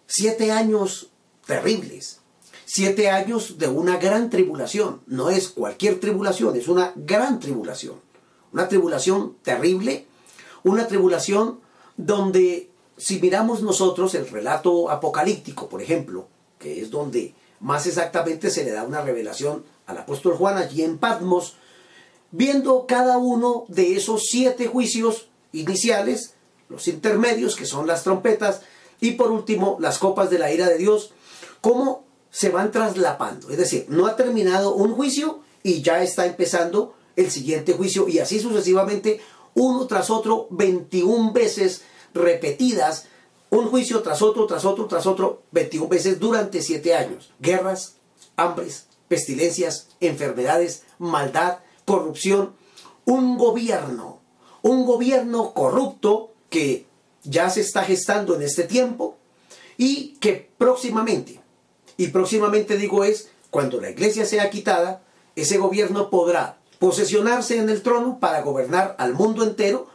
Siete 0.07 0.51
años 0.51 1.09
terribles. 1.45 2.19
Siete 2.65 3.09
años 3.09 3.57
de 3.57 3.67
una 3.67 3.97
gran 3.97 4.29
tribulación. 4.29 5.01
No 5.07 5.29
es 5.29 5.49
cualquier 5.49 5.99
tribulación, 5.99 6.55
es 6.55 6.67
una 6.67 6.93
gran 6.95 7.39
tribulación. 7.39 7.95
Una 8.53 8.67
tribulación 8.67 9.35
terrible, 9.41 10.05
una 10.63 10.87
tribulación 10.87 11.59
donde 11.97 12.69
si 12.97 13.19
miramos 13.19 13.61
nosotros 13.61 14.13
el 14.15 14.29
relato 14.29 14.89
apocalíptico, 14.89 15.67
por 15.69 15.81
ejemplo, 15.81 16.27
que 16.59 16.81
es 16.81 16.91
donde 16.91 17.33
más 17.59 17.87
exactamente 17.87 18.49
se 18.49 18.63
le 18.63 18.71
da 18.71 18.83
una 18.83 19.01
revelación 19.01 19.63
al 19.85 19.97
apóstol 19.97 20.35
Juan 20.35 20.57
allí 20.57 20.83
en 20.83 20.97
Patmos, 20.97 21.55
viendo 22.31 22.85
cada 22.87 23.17
uno 23.17 23.65
de 23.67 23.95
esos 23.95 24.23
siete 24.23 24.67
juicios 24.67 25.29
iniciales, 25.51 26.33
los 26.69 26.87
intermedios, 26.87 27.55
que 27.55 27.65
son 27.65 27.87
las 27.87 28.03
trompetas, 28.03 28.61
y 28.99 29.11
por 29.11 29.31
último 29.31 29.77
las 29.79 29.97
copas 29.97 30.29
de 30.29 30.39
la 30.39 30.51
ira 30.51 30.69
de 30.69 30.77
Dios, 30.77 31.11
cómo 31.59 32.05
se 32.29 32.49
van 32.49 32.71
traslapando. 32.71 33.49
Es 33.49 33.57
decir, 33.57 33.85
no 33.89 34.07
ha 34.07 34.15
terminado 34.15 34.73
un 34.73 34.93
juicio 34.93 35.41
y 35.63 35.81
ya 35.81 36.01
está 36.01 36.25
empezando 36.25 36.95
el 37.15 37.29
siguiente 37.29 37.73
juicio 37.73 38.07
y 38.07 38.19
así 38.19 38.39
sucesivamente, 38.39 39.19
uno 39.53 39.85
tras 39.87 40.09
otro, 40.09 40.47
21 40.51 41.33
veces 41.33 41.81
repetidas, 42.13 43.07
un 43.49 43.67
juicio 43.67 44.01
tras 44.01 44.21
otro, 44.21 44.47
tras 44.47 44.63
otro, 44.63 44.87
tras 44.87 45.05
otro, 45.05 45.43
21 45.51 45.89
veces 45.89 46.19
durante 46.19 46.61
siete 46.61 46.95
años. 46.95 47.33
Guerras, 47.39 47.95
hambres, 48.37 48.87
pestilencias, 49.09 49.89
enfermedades, 49.99 50.83
maldad, 50.99 51.59
corrupción. 51.85 52.53
Un 53.05 53.37
gobierno, 53.37 54.19
un 54.61 54.85
gobierno 54.85 55.53
corrupto 55.53 56.33
que 56.49 56.85
ya 57.23 57.49
se 57.49 57.61
está 57.61 57.83
gestando 57.83 58.35
en 58.35 58.41
este 58.43 58.63
tiempo 58.63 59.17
y 59.77 60.17
que 60.19 60.49
próximamente, 60.57 61.41
y 61.97 62.07
próximamente 62.07 62.77
digo 62.77 63.03
es, 63.03 63.29
cuando 63.49 63.81
la 63.81 63.89
iglesia 63.89 64.25
sea 64.25 64.49
quitada, 64.49 65.01
ese 65.35 65.57
gobierno 65.57 66.09
podrá 66.09 66.57
posesionarse 66.79 67.57
en 67.57 67.69
el 67.69 67.81
trono 67.81 68.19
para 68.19 68.41
gobernar 68.41 68.95
al 68.97 69.13
mundo 69.13 69.43
entero. 69.43 69.87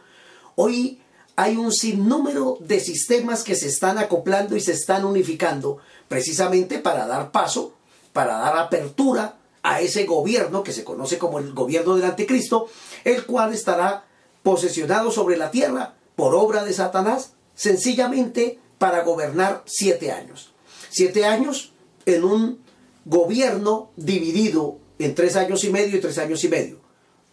Hoy 0.55 1.01
hay 1.35 1.55
un 1.55 1.71
sinnúmero 1.71 2.57
de 2.61 2.79
sistemas 2.79 3.43
que 3.43 3.55
se 3.55 3.67
están 3.67 3.97
acoplando 3.97 4.55
y 4.55 4.61
se 4.61 4.71
están 4.71 5.05
unificando 5.05 5.77
precisamente 6.07 6.79
para 6.79 7.05
dar 7.05 7.31
paso, 7.31 7.73
para 8.13 8.37
dar 8.37 8.57
apertura 8.57 9.37
a 9.67 9.81
ese 9.81 10.05
gobierno 10.05 10.63
que 10.63 10.71
se 10.71 10.85
conoce 10.85 11.17
como 11.17 11.39
el 11.39 11.53
gobierno 11.53 11.97
del 11.97 12.05
anticristo, 12.05 12.69
el 13.03 13.25
cual 13.25 13.53
estará 13.53 14.05
posesionado 14.41 15.11
sobre 15.11 15.35
la 15.35 15.51
tierra 15.51 15.95
por 16.15 16.35
obra 16.35 16.63
de 16.63 16.71
Satanás, 16.71 17.33
sencillamente 17.53 18.59
para 18.77 19.03
gobernar 19.03 19.63
siete 19.65 20.13
años. 20.13 20.53
Siete 20.89 21.25
años 21.25 21.73
en 22.05 22.23
un 22.23 22.59
gobierno 23.03 23.89
dividido 23.97 24.77
en 24.99 25.15
tres 25.15 25.35
años 25.35 25.65
y 25.65 25.69
medio 25.69 25.97
y 25.97 25.99
tres 25.99 26.17
años 26.17 26.45
y 26.45 26.47
medio. 26.47 26.79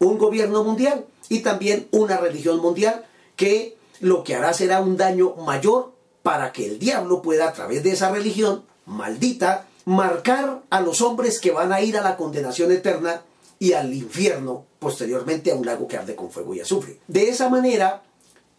Un 0.01 0.19
gobierno 0.19 0.65
mundial 0.65 1.07
y 1.29 1.39
también 1.39 1.87
una 1.93 2.17
religión 2.17 2.59
mundial 2.59 3.07
que 3.37 3.77
lo 4.01 4.25
que 4.25 4.35
hará 4.35 4.53
será 4.55 4.81
un 4.81 4.97
daño 4.97 5.37
mayor 5.37 5.93
para 6.25 6.51
que 6.51 6.67
el 6.67 6.81
diablo 6.81 7.23
pueda 7.23 7.49
a 7.49 7.53
través 7.53 7.85
de 7.85 7.93
esa 7.93 8.11
religión 8.11 8.65
maldita 8.87 9.69
marcar 9.85 10.63
a 10.71 10.81
los 10.81 11.01
hombres 11.01 11.41
que 11.41 11.51
van 11.51 11.73
a 11.73 11.81
ir 11.81 11.97
a 11.97 12.03
la 12.03 12.17
condenación 12.17 12.73
eterna 12.73 13.23
y 13.59 13.73
al 13.73 13.93
infierno 13.93 14.65
posteriormente 14.79 15.51
a 15.51 15.55
un 15.55 15.67
lago 15.67 15.87
que 15.87 15.97
arde 15.97 16.15
con 16.15 16.31
fuego 16.31 16.55
y 16.55 16.61
azufre. 16.61 16.99
De 17.07 17.29
esa 17.29 17.49
manera 17.49 18.03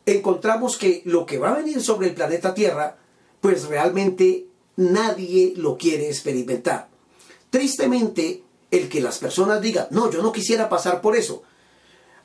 encontramos 0.06 0.78
que 0.78 1.02
lo 1.06 1.26
que 1.26 1.38
va 1.38 1.52
a 1.52 1.58
venir 1.58 1.82
sobre 1.82 2.08
el 2.08 2.14
planeta 2.14 2.54
Tierra 2.54 2.98
pues 3.42 3.66
realmente 3.66 4.48
nadie 4.76 5.54
lo 5.56 5.78
quiere 5.78 6.08
experimentar. 6.08 6.90
Tristemente, 7.50 8.44
el 8.72 8.90
que 8.90 9.02
las 9.02 9.20
personas 9.20 9.62
digan, 9.62 9.88
no, 9.92 10.12
yo 10.12 10.22
no 10.22 10.32
quisiera 10.32 10.68
pasar 10.68 11.00
por 11.00 11.16
eso, 11.16 11.44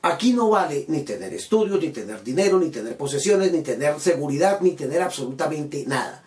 Aquí 0.03 0.33
no 0.33 0.49
vale 0.49 0.87
ni 0.89 1.03
tener 1.03 1.35
estudios, 1.35 1.79
ni 1.79 1.91
tener 1.91 2.25
dinero, 2.25 2.59
ni 2.59 2.71
tener 2.71 2.97
posesiones, 2.97 3.53
ni 3.53 3.63
tener 3.63 4.01
seguridad, 4.01 4.61
ni 4.63 4.71
tener 4.71 5.03
absolutamente 5.03 5.85
nada. 5.87 6.25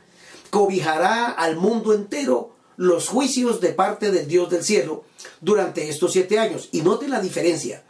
Cobijará 0.51 1.32
al 1.32 1.56
mundo 1.56 1.94
entero 1.94 2.51
los 2.84 3.08
juicios 3.08 3.62
de 3.62 3.70
parte 3.70 4.12
del 4.12 4.28
Dios 4.28 4.50
del 4.50 4.62
cielo 4.62 5.06
durante 5.40 5.88
estos 5.88 6.12
siete 6.12 6.38
años. 6.38 6.68
Y 6.74 6.82
note 6.82 7.08
la 7.08 7.22
diferencia. 7.22 7.86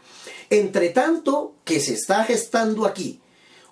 Entre 0.51 0.89
tanto 0.89 1.55
que 1.65 1.79
se 1.79 1.95
está 1.95 2.23
gestando 2.25 2.85
aquí 2.85 3.19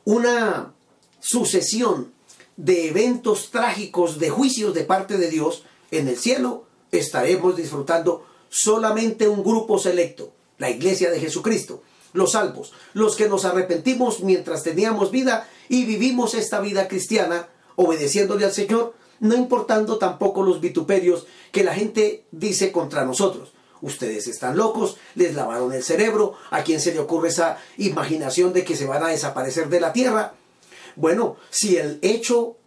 una 0.03 0.73
sucesión 1.19 2.11
de 2.57 2.87
eventos 2.87 3.51
trágicos, 3.51 4.17
de 4.17 4.31
juicios 4.31 4.73
de 4.73 4.83
parte 4.83 5.17
de 5.19 5.29
Dios, 5.29 5.63
en 5.91 6.07
el 6.07 6.17
cielo 6.17 6.65
estaremos 6.91 7.55
disfrutando 7.55 8.25
solamente 8.49 9.27
un 9.27 9.43
grupo 9.43 9.77
selecto, 9.77 10.33
la 10.57 10.71
iglesia 10.71 11.11
de 11.11 11.19
Jesucristo 11.19 11.83
los 12.13 12.33
salvos, 12.33 12.73
los 12.93 13.15
que 13.15 13.29
nos 13.29 13.45
arrepentimos 13.45 14.19
mientras 14.19 14.63
teníamos 14.63 15.11
vida 15.11 15.47
y 15.69 15.85
vivimos 15.85 16.33
esta 16.33 16.59
vida 16.59 16.89
cristiana 16.89 17.47
obedeciéndole 17.77 18.43
al 18.43 18.51
Señor, 18.51 18.93
no 19.21 19.35
importando 19.35 19.97
tampoco 19.97 20.43
los 20.43 20.59
vituperios 20.59 21.27
que 21.51 21.63
la 21.63 21.73
gente 21.73 22.25
dice 22.31 22.71
contra 22.71 23.05
nosotros. 23.05 23.53
Ustedes 23.81 24.27
están 24.27 24.57
locos, 24.57 24.97
les 25.15 25.35
lavaron 25.35 25.73
el 25.73 25.83
cerebro, 25.83 26.33
a 26.49 26.63
quién 26.63 26.81
se 26.81 26.91
le 26.91 26.99
ocurre 26.99 27.29
esa 27.29 27.57
imaginación 27.77 28.51
de 28.51 28.65
que 28.65 28.75
se 28.75 28.85
van 28.85 29.03
a 29.03 29.09
desaparecer 29.09 29.69
de 29.69 29.79
la 29.79 29.93
tierra. 29.93 30.33
Bueno, 30.95 31.37
si 31.49 31.77
el 31.77 31.99
hecho 32.01 32.57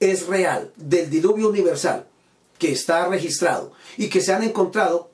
es 0.00 0.26
real 0.26 0.72
del 0.76 1.10
diluvio 1.10 1.48
universal 1.48 2.06
que 2.58 2.72
está 2.72 3.06
registrado 3.06 3.72
y 3.96 4.08
que 4.08 4.20
se 4.20 4.32
han 4.32 4.42
encontrado 4.42 5.10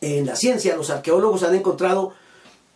en 0.00 0.26
la 0.26 0.36
ciencia, 0.36 0.76
los 0.76 0.90
arqueólogos 0.90 1.44
han 1.44 1.54
encontrado 1.54 2.14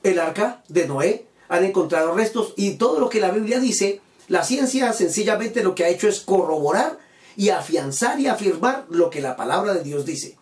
el 0.05 0.21
arca 0.21 0.63
de 0.69 0.87
Noé, 0.87 1.27
han 1.49 1.65
encontrado 1.65 2.15
restos 2.15 2.55
y 2.57 2.75
todo 2.75 3.01
lo 3.01 3.09
que 3.09 3.21
la 3.21 3.31
Biblia 3.31 3.59
dice, 3.59 4.01
la 4.29 4.45
ciencia 4.45 4.93
sencillamente 4.93 5.65
lo 5.65 5.75
que 5.75 5.85
ha 5.85 5.89
hecho 5.89 6.09
es 6.09 6.21
corroborar 6.21 7.04
y 7.37 7.51
afianzar 7.51 8.21
y 8.21 8.27
afirmar 8.27 8.87
lo 8.89 9.11
que 9.11 9.21
la 9.21 9.37
palabra 9.37 9.75
de 9.75 9.83
Dios 9.83 10.05
dice. 10.05 10.37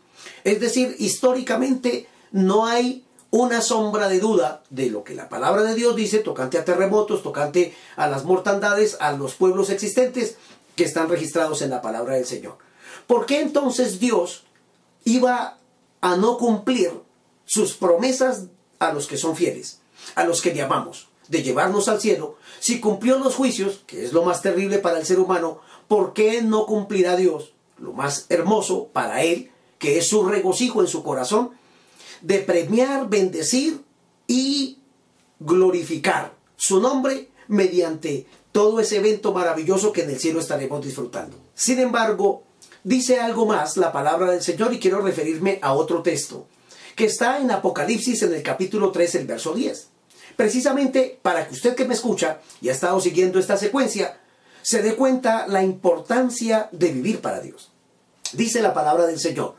Es 0.45 0.61
decir, 0.61 0.97
históricamente 0.99 2.07
no 2.31 2.67
hay 2.67 3.05
una 3.31 3.63
sombra 3.63 4.09
de 4.09 4.21
duda 4.21 4.63
de 4.69 4.91
lo 4.91 5.05
que 5.05 5.15
la 5.15 5.29
palabra 5.29 5.63
de 5.63 5.75
Dios 5.75 5.97
dice 5.97 6.19
tocante 6.19 6.59
a 6.59 6.65
terremotos, 6.65 7.23
tocante 7.23 7.75
a 7.97 8.07
las 8.07 8.25
mortandades, 8.25 8.99
a 9.01 9.13
los 9.13 9.35
pueblos 9.35 9.71
existentes 9.71 10.37
que 10.77 10.85
están 10.85 11.09
registrados 11.09 11.63
en 11.63 11.71
la 11.71 11.81
palabra 11.81 12.17
del 12.17 12.27
Señor. 12.27 12.59
¿Por 13.07 13.27
qué 13.27 13.41
entonces 13.41 13.99
Dios 14.01 14.45
iba 15.05 15.59
a 16.01 16.17
no 16.17 16.37
cumplir 16.37 16.93
sus 17.47 17.73
promesas 17.75 18.45
a 18.79 18.93
los 18.93 19.07
que 19.07 19.17
son 19.17 19.37
fieles, 19.37 19.81
a 20.15 20.25
los 20.25 20.43
que 20.43 20.55
le 20.55 20.63
amamos, 20.63 21.09
de 21.29 21.43
llevarnos 21.43 21.89
al 21.89 22.01
cielo, 22.01 22.37
si 22.63 22.79
cumplió 22.79 23.19
los 23.19 23.35
juicios, 23.35 23.83
que 23.89 24.05
es 24.05 24.13
lo 24.13 24.23
más 24.23 24.41
terrible 24.41 24.79
para 24.79 25.01
el 25.01 25.05
ser 25.05 25.19
humano, 25.19 25.59
¿por 25.89 26.13
qué 26.13 26.43
no 26.43 26.65
cumplirá 26.65 27.17
Dios 27.17 27.55
lo 27.77 27.93
más 27.93 28.27
hermoso 28.29 28.87
para 28.93 29.25
él, 29.25 29.51
que 29.81 29.99
es 29.99 30.07
su 30.07 30.25
regocijo 30.29 30.81
en 30.81 30.87
su 30.87 31.03
corazón, 31.03 31.51
de 32.21 32.39
premiar, 32.39 33.09
bendecir 33.09 33.83
y 34.29 34.79
glorificar 35.41 36.35
su 36.55 36.81
nombre 36.81 37.31
mediante 37.49 38.29
todo 38.53 38.79
ese 38.79 38.99
evento 38.99 39.33
maravilloso 39.33 39.91
que 39.91 40.05
en 40.05 40.11
el 40.11 40.21
cielo 40.21 40.39
estaremos 40.39 40.85
disfrutando? 40.85 41.37
Sin 41.55 41.81
embargo, 41.81 42.45
dice 42.85 43.19
algo 43.19 43.45
más 43.45 43.77
la 43.77 43.91
palabra 43.91 44.31
del 44.31 44.41
Señor 44.41 44.73
y 44.73 44.79
quiero 44.79 45.03
referirme 45.03 45.59
a 45.63 45.73
otro 45.73 46.01
texto 46.01 46.47
que 46.95 47.07
está 47.07 47.41
en 47.41 47.51
Apocalipsis 47.51 48.23
en 48.23 48.35
el 48.35 48.43
capítulo 48.45 48.93
3, 48.93 49.17
el 49.17 49.27
verso 49.27 49.53
10. 49.53 49.92
Precisamente 50.37 51.19
para 51.23 51.47
que 51.47 51.55
usted 51.55 51.75
que 51.75 51.85
me 51.85 51.95
escucha 51.95 52.41
y 52.61 52.69
ha 52.69 52.73
estado 52.73 53.01
siguiendo 53.01 53.39
esta 53.39 53.57
secuencia, 53.57 54.19
se 54.63 54.83
dé 54.83 54.95
cuenta 54.95 55.47
la 55.47 55.63
importancia 55.63 56.69
de 56.73 56.93
vivir 56.93 57.21
para 57.21 57.41
Dios. 57.41 57.71
Dice 58.33 58.63
la 58.63 58.73
palabra 58.73 59.07
del 59.07 59.19
Señor, 59.19 59.57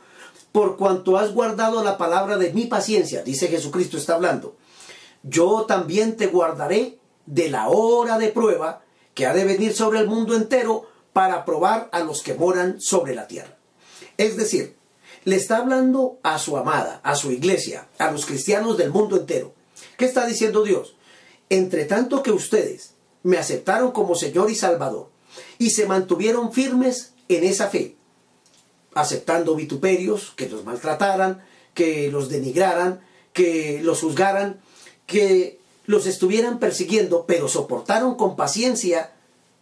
por 0.52 0.76
cuanto 0.76 1.18
has 1.18 1.32
guardado 1.32 1.82
la 1.84 1.98
palabra 1.98 2.36
de 2.38 2.52
mi 2.52 2.66
paciencia, 2.66 3.22
dice 3.22 3.48
Jesucristo 3.48 3.96
está 3.96 4.14
hablando, 4.14 4.56
yo 5.22 5.64
también 5.66 6.16
te 6.16 6.26
guardaré 6.26 6.98
de 7.26 7.48
la 7.48 7.68
hora 7.68 8.18
de 8.18 8.28
prueba 8.28 8.82
que 9.14 9.26
ha 9.26 9.32
de 9.32 9.44
venir 9.44 9.74
sobre 9.74 10.00
el 10.00 10.08
mundo 10.08 10.34
entero 10.34 10.86
para 11.12 11.44
probar 11.44 11.88
a 11.92 12.00
los 12.00 12.22
que 12.22 12.34
moran 12.34 12.80
sobre 12.80 13.14
la 13.14 13.26
tierra. 13.26 13.56
Es 14.16 14.36
decir, 14.36 14.76
le 15.24 15.36
está 15.36 15.58
hablando 15.58 16.18
a 16.22 16.38
su 16.38 16.56
amada, 16.56 17.00
a 17.02 17.14
su 17.14 17.32
iglesia, 17.32 17.88
a 17.98 18.10
los 18.10 18.26
cristianos 18.26 18.76
del 18.76 18.90
mundo 18.90 19.16
entero. 19.16 19.54
¿Qué 19.96 20.04
está 20.04 20.26
diciendo 20.26 20.62
Dios? 20.62 20.96
Entre 21.50 21.84
tanto 21.84 22.22
que 22.22 22.32
ustedes 22.32 22.94
me 23.22 23.38
aceptaron 23.38 23.92
como 23.92 24.14
Señor 24.14 24.50
y 24.50 24.54
Salvador 24.54 25.10
y 25.58 25.70
se 25.70 25.86
mantuvieron 25.86 26.52
firmes 26.52 27.12
en 27.28 27.44
esa 27.44 27.68
fe, 27.68 27.96
aceptando 28.94 29.54
vituperios, 29.54 30.32
que 30.36 30.48
los 30.48 30.64
maltrataran, 30.64 31.42
que 31.74 32.10
los 32.10 32.28
denigraran, 32.28 33.00
que 33.32 33.80
los 33.82 34.00
juzgaran, 34.00 34.60
que 35.06 35.58
los 35.86 36.06
estuvieran 36.06 36.58
persiguiendo, 36.58 37.24
pero 37.26 37.48
soportaron 37.48 38.16
con 38.16 38.36
paciencia 38.36 39.12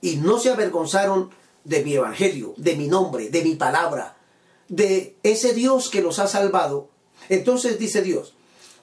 y 0.01 0.17
no 0.17 0.39
se 0.39 0.51
avergonzaron 0.51 1.31
de 1.65 1.83
mi 1.85 1.95
evangelio, 1.95 2.55
de 2.57 2.77
mi 2.77 2.89
nombre, 2.89 3.31
de 3.31 3.43
mi 3.43 3.55
palabra, 3.55 4.17
de 4.69 5.17
ese 5.23 5.55
Dios 5.55 5.89
que 5.89 6.03
los 6.03 6.19
ha 6.19 6.27
salvado, 6.27 6.89
entonces 7.29 7.79
dice 7.79 8.03
Dios, 8.03 8.35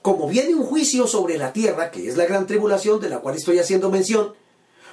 como 0.02 0.28
viene 0.28 0.54
un 0.54 0.64
juicio 0.64 1.06
sobre 1.06 1.38
la 1.38 1.52
tierra, 1.52 1.90
que 1.90 2.08
es 2.08 2.16
la 2.16 2.26
gran 2.26 2.46
tribulación 2.46 3.00
de 3.00 3.08
la 3.08 3.18
cual 3.18 3.36
estoy 3.36 3.58
haciendo 3.58 3.90
mención, 3.90 4.34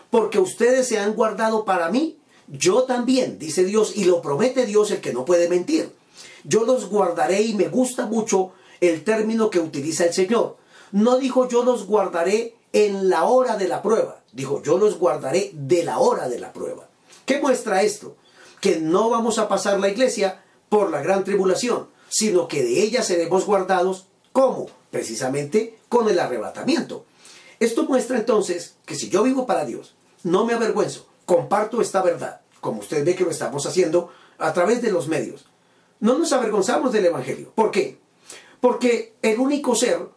porque 0.09 0.39
ustedes 0.39 0.87
se 0.87 0.99
han 0.99 1.13
guardado 1.13 1.65
para 1.65 1.89
mí, 1.89 2.17
yo 2.47 2.83
también, 2.83 3.39
dice 3.39 3.65
Dios, 3.65 3.95
y 3.95 4.05
lo 4.05 4.21
promete 4.21 4.65
Dios 4.65 4.91
el 4.91 5.01
que 5.01 5.13
no 5.13 5.25
puede 5.25 5.49
mentir. 5.49 5.91
Yo 6.43 6.65
los 6.65 6.89
guardaré 6.89 7.41
y 7.41 7.53
me 7.55 7.67
gusta 7.67 8.05
mucho 8.05 8.53
el 8.79 9.03
término 9.03 9.49
que 9.49 9.59
utiliza 9.59 10.05
el 10.05 10.13
Señor. 10.13 10.57
No 10.91 11.17
dijo 11.17 11.49
yo 11.49 11.63
los 11.63 11.85
guardaré 11.85 12.55
en 12.71 13.09
la 13.09 13.25
hora 13.25 13.57
de 13.57 13.67
la 13.67 13.81
prueba, 13.81 14.21
dijo 14.31 14.61
yo 14.63 14.77
los 14.77 14.97
guardaré 14.97 15.51
de 15.53 15.83
la 15.83 15.99
hora 15.99 16.29
de 16.29 16.39
la 16.39 16.53
prueba. 16.53 16.87
¿Qué 17.25 17.41
muestra 17.41 17.81
esto? 17.81 18.15
Que 18.61 18.79
no 18.79 19.09
vamos 19.09 19.39
a 19.39 19.49
pasar 19.49 19.79
la 19.79 19.89
iglesia 19.89 20.43
por 20.69 20.89
la 20.89 21.01
gran 21.01 21.25
tribulación, 21.25 21.87
sino 22.07 22.47
que 22.47 22.63
de 22.63 22.81
ella 22.81 23.03
seremos 23.03 23.45
guardados. 23.45 24.05
¿Cómo? 24.37 24.67
Precisamente 24.91 25.79
con 25.89 26.07
el 26.09 26.19
arrebatamiento. 26.19 27.05
Esto 27.59 27.85
muestra 27.85 28.19
entonces 28.19 28.75
que 28.85 28.93
si 28.93 29.09
yo 29.09 29.23
vivo 29.23 29.47
para 29.47 29.65
Dios, 29.65 29.95
no 30.21 30.45
me 30.45 30.53
avergüenzo, 30.53 31.07
comparto 31.25 31.81
esta 31.81 32.03
verdad, 32.03 32.41
como 32.61 32.81
usted 32.81 33.03
ve 33.03 33.15
que 33.15 33.23
lo 33.23 33.31
estamos 33.31 33.65
haciendo 33.65 34.11
a 34.37 34.53
través 34.53 34.83
de 34.83 34.91
los 34.91 35.07
medios. 35.07 35.47
No 35.99 36.19
nos 36.19 36.33
avergonzamos 36.33 36.93
del 36.93 37.07
Evangelio. 37.07 37.51
¿Por 37.55 37.71
qué? 37.71 37.97
Porque 38.61 39.15
el 39.23 39.39
único 39.39 39.73
ser 39.73 40.07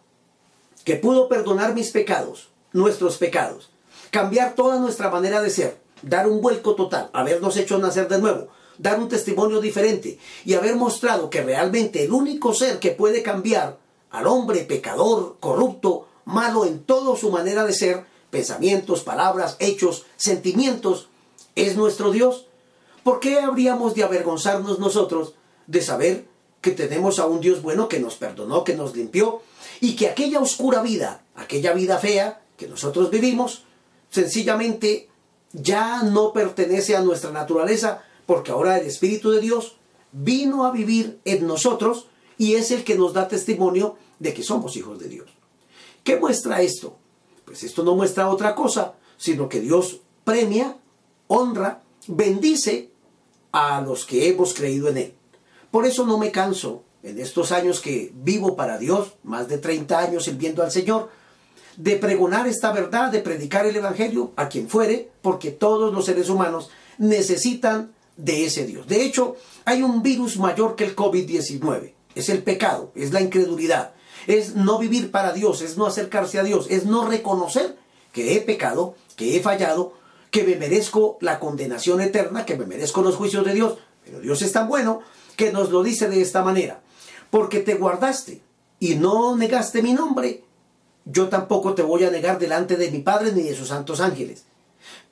que 0.85 0.97
pudo 0.97 1.27
perdonar 1.27 1.73
mis 1.73 1.91
pecados, 1.91 2.51
nuestros 2.75 3.17
pecados, 3.17 3.71
cambiar 4.11 4.55
toda 4.55 4.79
nuestra 4.81 5.09
manera 5.09 5.41
de 5.41 5.49
ser, 5.49 5.79
dar 6.03 6.29
un 6.29 6.43
vuelco 6.43 6.75
total, 6.75 7.09
habernos 7.15 7.57
hecho 7.57 7.79
nacer 7.79 8.07
de 8.07 8.19
nuevo, 8.19 8.49
dar 8.77 8.99
un 8.99 9.09
testimonio 9.09 9.63
diferente 9.63 10.19
y 10.45 10.53
haber 10.53 10.77
mostrado 10.77 11.31
que 11.31 11.43
realmente 11.43 12.05
el 12.05 12.13
único 12.13 12.53
ser 12.53 12.81
que 12.81 12.91
puede 12.91 13.23
cambiar 13.23 13.79
al 14.11 14.27
hombre 14.27 14.61
pecador, 14.65 15.37
corrupto, 15.41 16.07
malo 16.25 16.65
en 16.65 16.83
toda 16.85 17.17
su 17.17 17.31
manera 17.31 17.65
de 17.65 17.73
ser, 17.73 18.05
pensamientos, 18.31 19.03
palabras, 19.03 19.57
hechos, 19.59 20.07
sentimientos, 20.17 21.09
es 21.57 21.77
nuestro 21.77 22.11
Dios. 22.11 22.47
¿Por 23.03 23.21
qué 23.21 23.41
habríamos 23.41 23.95
de 23.95 24.05
avergonzarnos 24.05 24.79
nosotros 24.79 25.35
de 25.67 25.83
saber 25.83 26.27
que 26.61 26.73
tenemos 26.73 27.19
a 27.19 27.27
un 27.27 27.41
Dios 27.41 27.63
bueno 27.63 27.89
que 27.89 28.01
nos 28.01 28.17
perdonó, 28.17 28.65
que 28.65 28.75
nos 28.75 28.95
limpió 28.95 29.43
y 29.81 29.97
que 29.97 30.09
aquella 30.09 30.41
oscura 30.41 30.83
vida, 30.83 31.23
aquella 31.35 31.73
vida 31.73 31.99
fea 31.99 32.43
que 32.57 32.69
nosotros 32.69 33.11
vivimos, 33.11 33.65
sencillamente 34.11 35.09
ya 35.53 36.03
no 36.03 36.33
pertenece 36.33 36.97
a 36.97 37.01
nuestra 37.01 37.31
naturaleza 37.31 38.03
porque 38.27 38.53
ahora 38.53 38.79
el 38.79 38.87
Espíritu 38.87 39.31
de 39.31 39.41
Dios 39.41 39.77
vino 40.13 40.65
a 40.65 40.71
vivir 40.71 41.21
en 41.25 41.47
nosotros 41.47 42.07
y 42.41 42.55
es 42.55 42.71
el 42.71 42.85
que 42.85 42.95
nos 42.95 43.13
da 43.13 43.29
testimonio 43.29 43.97
de 44.19 44.33
que 44.33 44.43
somos 44.43 44.75
hijos 44.75 44.99
de 44.99 45.11
Dios. 45.11 45.29
¿Qué 46.03 46.17
muestra 46.17 46.63
esto? 46.63 46.97
Pues 47.45 47.63
esto 47.65 47.85
no 47.85 47.95
muestra 47.95 48.31
otra 48.31 48.55
cosa, 48.55 48.95
sino 49.19 49.47
que 49.47 49.61
Dios 49.61 50.01
premia, 50.25 50.79
honra, 51.27 51.83
bendice 52.07 52.89
a 53.53 53.83
los 53.83 54.07
que 54.07 54.27
hemos 54.31 54.55
creído 54.55 54.89
en 54.89 54.97
Él. 54.97 55.15
Por 55.71 55.85
eso 55.85 56.07
no 56.07 56.17
me 56.17 56.33
canso 56.33 56.83
en 57.03 57.21
estos 57.21 57.53
años 57.53 57.79
que 57.79 58.11
vivo 58.15 58.57
para 58.57 58.79
Dios, 58.79 59.13
más 59.23 59.47
de 59.47 59.59
30 59.59 59.99
años 59.99 60.25
sirviendo 60.25 60.63
al 60.63 60.71
Señor, 60.71 61.11
de 61.77 61.97
pregonar 61.97 62.47
esta 62.47 62.73
verdad, 62.73 63.13
de 63.13 63.21
predicar 63.21 63.67
el 63.67 63.77
Evangelio 63.77 64.33
a 64.37 64.49
quien 64.49 64.67
fuere, 64.67 65.11
porque 65.21 65.51
todos 65.51 65.93
los 65.93 66.07
seres 66.07 66.31
humanos 66.31 66.71
necesitan 66.97 67.93
de 68.17 68.47
ese 68.47 68.65
Dios. 68.65 68.87
De 68.87 69.05
hecho, 69.05 69.37
hay 69.67 69.83
un 69.83 70.03
virus 70.03 70.39
mayor 70.39 70.75
que 70.75 70.85
el 70.85 70.97
COVID-19. 70.97 72.00
Es 72.21 72.29
el 72.29 72.43
pecado, 72.43 72.93
es 72.95 73.13
la 73.13 73.21
incredulidad, 73.21 73.93
es 74.27 74.55
no 74.55 74.79
vivir 74.79 75.11
para 75.11 75.33
Dios, 75.33 75.63
es 75.63 75.77
no 75.77 75.87
acercarse 75.87 76.39
a 76.39 76.45
Dios, 76.45 76.67
es 76.71 76.85
no 76.85 77.07
reconocer 77.07 77.77
que 78.13 78.37
he 78.37 78.41
pecado, 78.41 78.95
que 79.17 79.37
he 79.37 79.41
fallado, 79.41 79.95
que 80.31 80.45
me 80.45 80.57
merezco 80.57 81.19
la 81.21 81.41
condenación 81.41 82.01
eterna, 82.01 82.47
que 82.47 82.57
me 82.57 82.67
merezco 82.67 83.03
los 83.03 83.17
juicios 83.17 83.45
de 83.45 83.55
Dios. 83.55 83.79
Pero 84.05 84.21
Dios 84.21 84.43
es 84.43 84.53
tan 84.53 84.69
bueno 84.69 85.01
que 85.37 85.53
nos 85.53 85.71
lo 85.71 85.83
dice 85.83 86.09
de 86.09 86.21
esta 86.21 86.43
manera. 86.43 86.81
Porque 87.31 87.61
te 87.61 87.75
guardaste 87.75 88.43
y 88.79 88.95
no 88.95 89.37
negaste 89.37 89.83
mi 89.83 89.93
nombre, 89.93 90.45
yo 91.05 91.29
tampoco 91.29 91.75
te 91.75 91.83
voy 91.83 92.05
a 92.05 92.11
negar 92.11 92.39
delante 92.39 92.77
de 92.77 92.91
mi 92.91 93.01
Padre 93.01 93.33
ni 93.33 93.43
de 93.43 93.55
sus 93.55 93.69
santos 93.69 94.01
ángeles. 94.01 94.45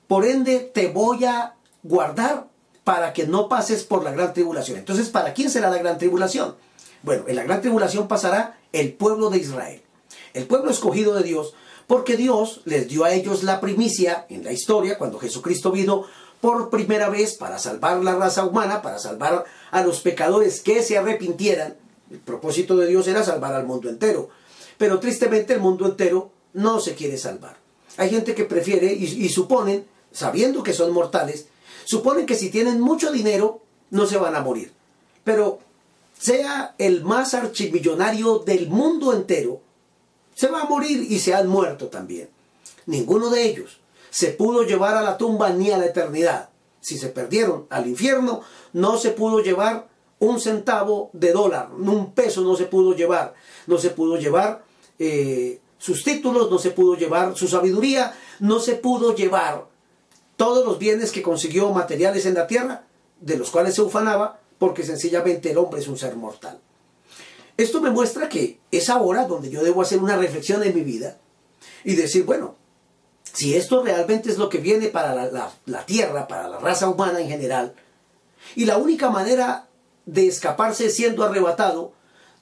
Por 0.06 0.24
ende, 0.24 0.61
te 0.61 0.88
voy 0.88 1.24
a 1.24 1.54
guardar 1.83 2.48
para 2.85 3.12
que 3.12 3.26
no 3.26 3.48
pases 3.48 3.85
por 3.85 4.02
la 4.02 4.12
gran 4.12 4.33
tribulación. 4.33 4.78
Entonces, 4.78 5.11
¿para 5.11 5.35
quién 5.35 5.50
será 5.50 5.70
la 5.70 5.78
gran 5.78 5.98
tribulación? 5.98 6.56
Bueno, 7.02 7.24
en 7.26 7.37
la 7.37 7.44
gran 7.44 7.61
tribulación 7.61 8.08
pasará 8.08 8.58
el 8.72 8.92
pueblo 8.92 9.30
de 9.30 9.38
Israel, 9.38 9.82
el 10.34 10.46
pueblo 10.46 10.70
escogido 10.70 11.14
de 11.14 11.22
Dios, 11.22 11.54
porque 11.87 12.16
Dios 12.16 12.61
les 12.64 12.88
dio 12.88 13.04
a 13.04 13.12
ellos 13.12 13.42
la 13.42 13.61
primicia 13.61 14.26
en 14.28 14.44
la 14.44 14.52
historia, 14.52 14.98
cuando 14.98 15.18
Jesucristo 15.18 15.72
vino 15.72 16.04
por 16.40 16.70
primera 16.70 17.08
vez 17.08 17.34
para 17.34 17.58
salvar 17.58 18.02
la 18.02 18.14
raza 18.14 18.44
humana, 18.44 18.82
para 18.82 18.98
salvar 18.98 19.44
a 19.70 19.82
los 19.82 20.00
pecadores 20.00 20.61
que 20.61 20.82
se 20.82 20.98
arrepintieran. 20.98 21.76
El 22.11 22.18
propósito 22.18 22.76
de 22.76 22.87
Dios 22.87 23.08
era 23.08 23.24
salvar 23.24 23.54
al 23.54 23.66
mundo 23.66 23.88
entero. 23.88 24.28
Pero 24.76 25.00
tristemente 25.00 25.54
el 25.54 25.61
mundo 25.61 25.87
entero 25.87 26.30
no 26.52 26.80
se 26.80 26.94
quiere 26.94 27.18
salvar. 27.18 27.56
Hay 27.96 28.11
gente 28.11 28.34
que 28.34 28.44
prefiere 28.44 28.92
y, 28.92 29.04
y 29.04 29.28
suponen, 29.28 29.87
sabiendo 30.12 30.62
que 30.62 30.72
son 30.72 30.92
mortales, 30.92 31.48
suponen 31.84 32.26
que 32.26 32.37
si 32.37 32.50
tienen 32.50 32.80
mucho 32.80 33.11
dinero 33.11 33.62
no 33.90 34.06
se 34.06 34.18
van 34.18 34.37
a 34.37 34.40
morir. 34.40 34.72
Pero 35.24 35.58
sea 36.18 36.74
el 36.78 37.04
más 37.04 37.35
archimillonario 37.35 38.40
del 38.40 38.68
mundo 38.68 39.12
entero, 39.12 39.61
se 40.35 40.48
va 40.48 40.62
a 40.62 40.68
morir 40.68 41.07
y 41.11 41.18
se 41.18 41.35
han 41.35 41.48
muerto 41.48 41.88
también. 41.88 42.28
Ninguno 42.87 43.31
de 43.31 43.42
ellos 43.44 43.81
se 44.11 44.28
pudo 44.28 44.62
llevar 44.64 44.96
a 44.96 45.02
la 45.02 45.16
tumba 45.16 45.50
ni 45.50 45.70
a 45.70 45.78
la 45.78 45.87
eternidad. 45.87 46.50
Si 46.81 46.98
se 46.98 47.09
perdieron 47.09 47.66
al 47.70 47.87
infierno, 47.87 48.42
no 48.72 48.98
se 48.98 49.11
pudo 49.11 49.40
llevar 49.40 49.88
un 50.20 50.40
centavo 50.40 51.11
de 51.12 51.33
dólar, 51.33 51.70
un 51.72 52.12
peso 52.12 52.40
no 52.42 52.57
se 52.57 52.64
pudo 52.64 52.94
llevar, 52.94 53.35
no 53.66 53.78
se 53.78 53.90
pudo 53.90 54.16
llevar 54.16 54.64
eh, 54.98 55.61
sus 55.78 56.02
títulos, 56.02 56.50
no 56.50 56.59
se 56.59 56.70
pudo 56.70 56.96
llevar 56.96 57.37
su 57.37 57.46
sabiduría, 57.46 58.14
no 58.40 58.59
se 58.59 58.74
pudo 58.74 59.14
llevar 59.14 59.66
todos 60.37 60.64
los 60.64 60.78
bienes 60.78 61.12
que 61.12 61.22
consiguió 61.22 61.70
materiales 61.70 62.26
en 62.26 62.35
la 62.35 62.46
tierra, 62.46 62.85
de 63.20 63.37
los 63.37 63.50
cuales 63.50 63.74
se 63.74 63.83
ufanaba, 63.83 64.40
porque 64.59 64.85
sencillamente 64.85 65.51
el 65.51 65.59
hombre 65.59 65.81
es 65.81 65.88
un 65.88 65.99
ser 65.99 66.16
mortal. 66.16 66.59
Esto 67.57 67.81
me 67.81 67.90
muestra 67.90 68.29
que 68.29 68.61
es 68.71 68.88
ahora 68.88 69.27
donde 69.27 69.51
yo 69.51 69.62
debo 69.62 69.83
hacer 69.83 69.99
una 69.99 70.16
reflexión 70.16 70.62
en 70.62 70.75
mi 70.75 70.83
vida 70.83 71.18
y 71.85 71.97
decir, 71.97 72.25
bueno, 72.25 72.55
si 73.33 73.57
esto 73.57 73.83
realmente 73.83 74.31
es 74.31 74.38
lo 74.38 74.49
que 74.49 74.59
viene 74.59 74.88
para 74.88 75.14
la, 75.14 75.53
la, 75.66 75.87
tierra, 75.87 76.29
para 76.29 76.49
la 76.49 76.59
raza 76.59 76.88
humana 76.88 77.21
en 77.21 77.29
general, 77.29 77.75
y 78.55 78.64
la 78.64 78.79
única 78.79 79.11
manera 79.11 79.68
de 80.07 80.27
escaparse 80.27 80.90
siendo 80.90 81.25
arrebatado, 81.25 81.92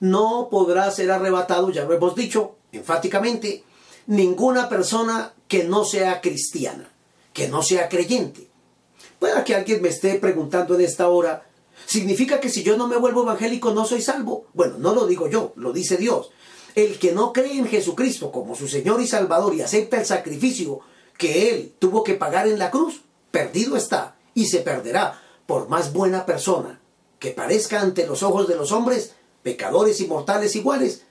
no 0.00 0.48
podrá 0.50 0.90
ser 0.90 1.10
arrebatado, 1.10 1.70
ya 1.70 1.84
lo 1.84 1.94
hemos 1.94 2.14
dicho 2.14 2.56
enfáticamente, 2.72 3.64
ninguna 4.06 4.68
persona 4.68 5.32
que 5.48 5.64
no 5.64 5.84
sea 5.84 6.20
cristiana, 6.20 6.88
que 7.32 7.48
no 7.48 7.62
sea 7.62 7.88
creyente. 7.88 8.48
Pueda 9.18 9.44
que 9.44 9.54
alguien 9.54 9.82
me 9.82 9.88
esté 9.88 10.16
preguntando 10.16 10.74
en 10.74 10.82
esta 10.82 11.08
hora, 11.08 11.45
¿significa 11.84 12.40
que 12.40 12.48
si 12.48 12.62
yo 12.62 12.76
no 12.76 12.88
me 12.88 12.96
vuelvo 12.96 13.22
evangélico 13.22 13.72
no 13.72 13.84
soy 13.84 14.00
salvo? 14.00 14.46
Bueno, 14.54 14.76
no 14.78 14.94
lo 14.94 15.06
digo 15.06 15.28
yo, 15.28 15.52
lo 15.56 15.72
dice 15.72 15.96
Dios. 15.96 16.30
El 16.74 16.98
que 16.98 17.12
no 17.12 17.32
cree 17.32 17.58
en 17.58 17.66
Jesucristo 17.66 18.32
como 18.32 18.54
su 18.54 18.68
Señor 18.68 19.00
y 19.00 19.06
Salvador 19.06 19.54
y 19.54 19.62
acepta 19.62 19.98
el 19.98 20.06
sacrificio 20.06 20.80
que 21.18 21.50
Él 21.50 21.74
tuvo 21.78 22.04
que 22.04 22.14
pagar 22.14 22.48
en 22.48 22.58
la 22.58 22.70
cruz, 22.70 23.02
perdido 23.30 23.76
está 23.76 24.16
y 24.34 24.46
se 24.46 24.60
perderá 24.60 25.20
por 25.46 25.68
más 25.68 25.92
buena 25.92 26.26
persona 26.26 26.80
que 27.18 27.30
parezca 27.30 27.80
ante 27.80 28.06
los 28.06 28.22
ojos 28.22 28.46
de 28.48 28.56
los 28.56 28.72
hombres, 28.72 29.14
pecadores 29.42 30.00
y 30.00 30.06
mortales 30.06 30.54
iguales, 30.56 31.04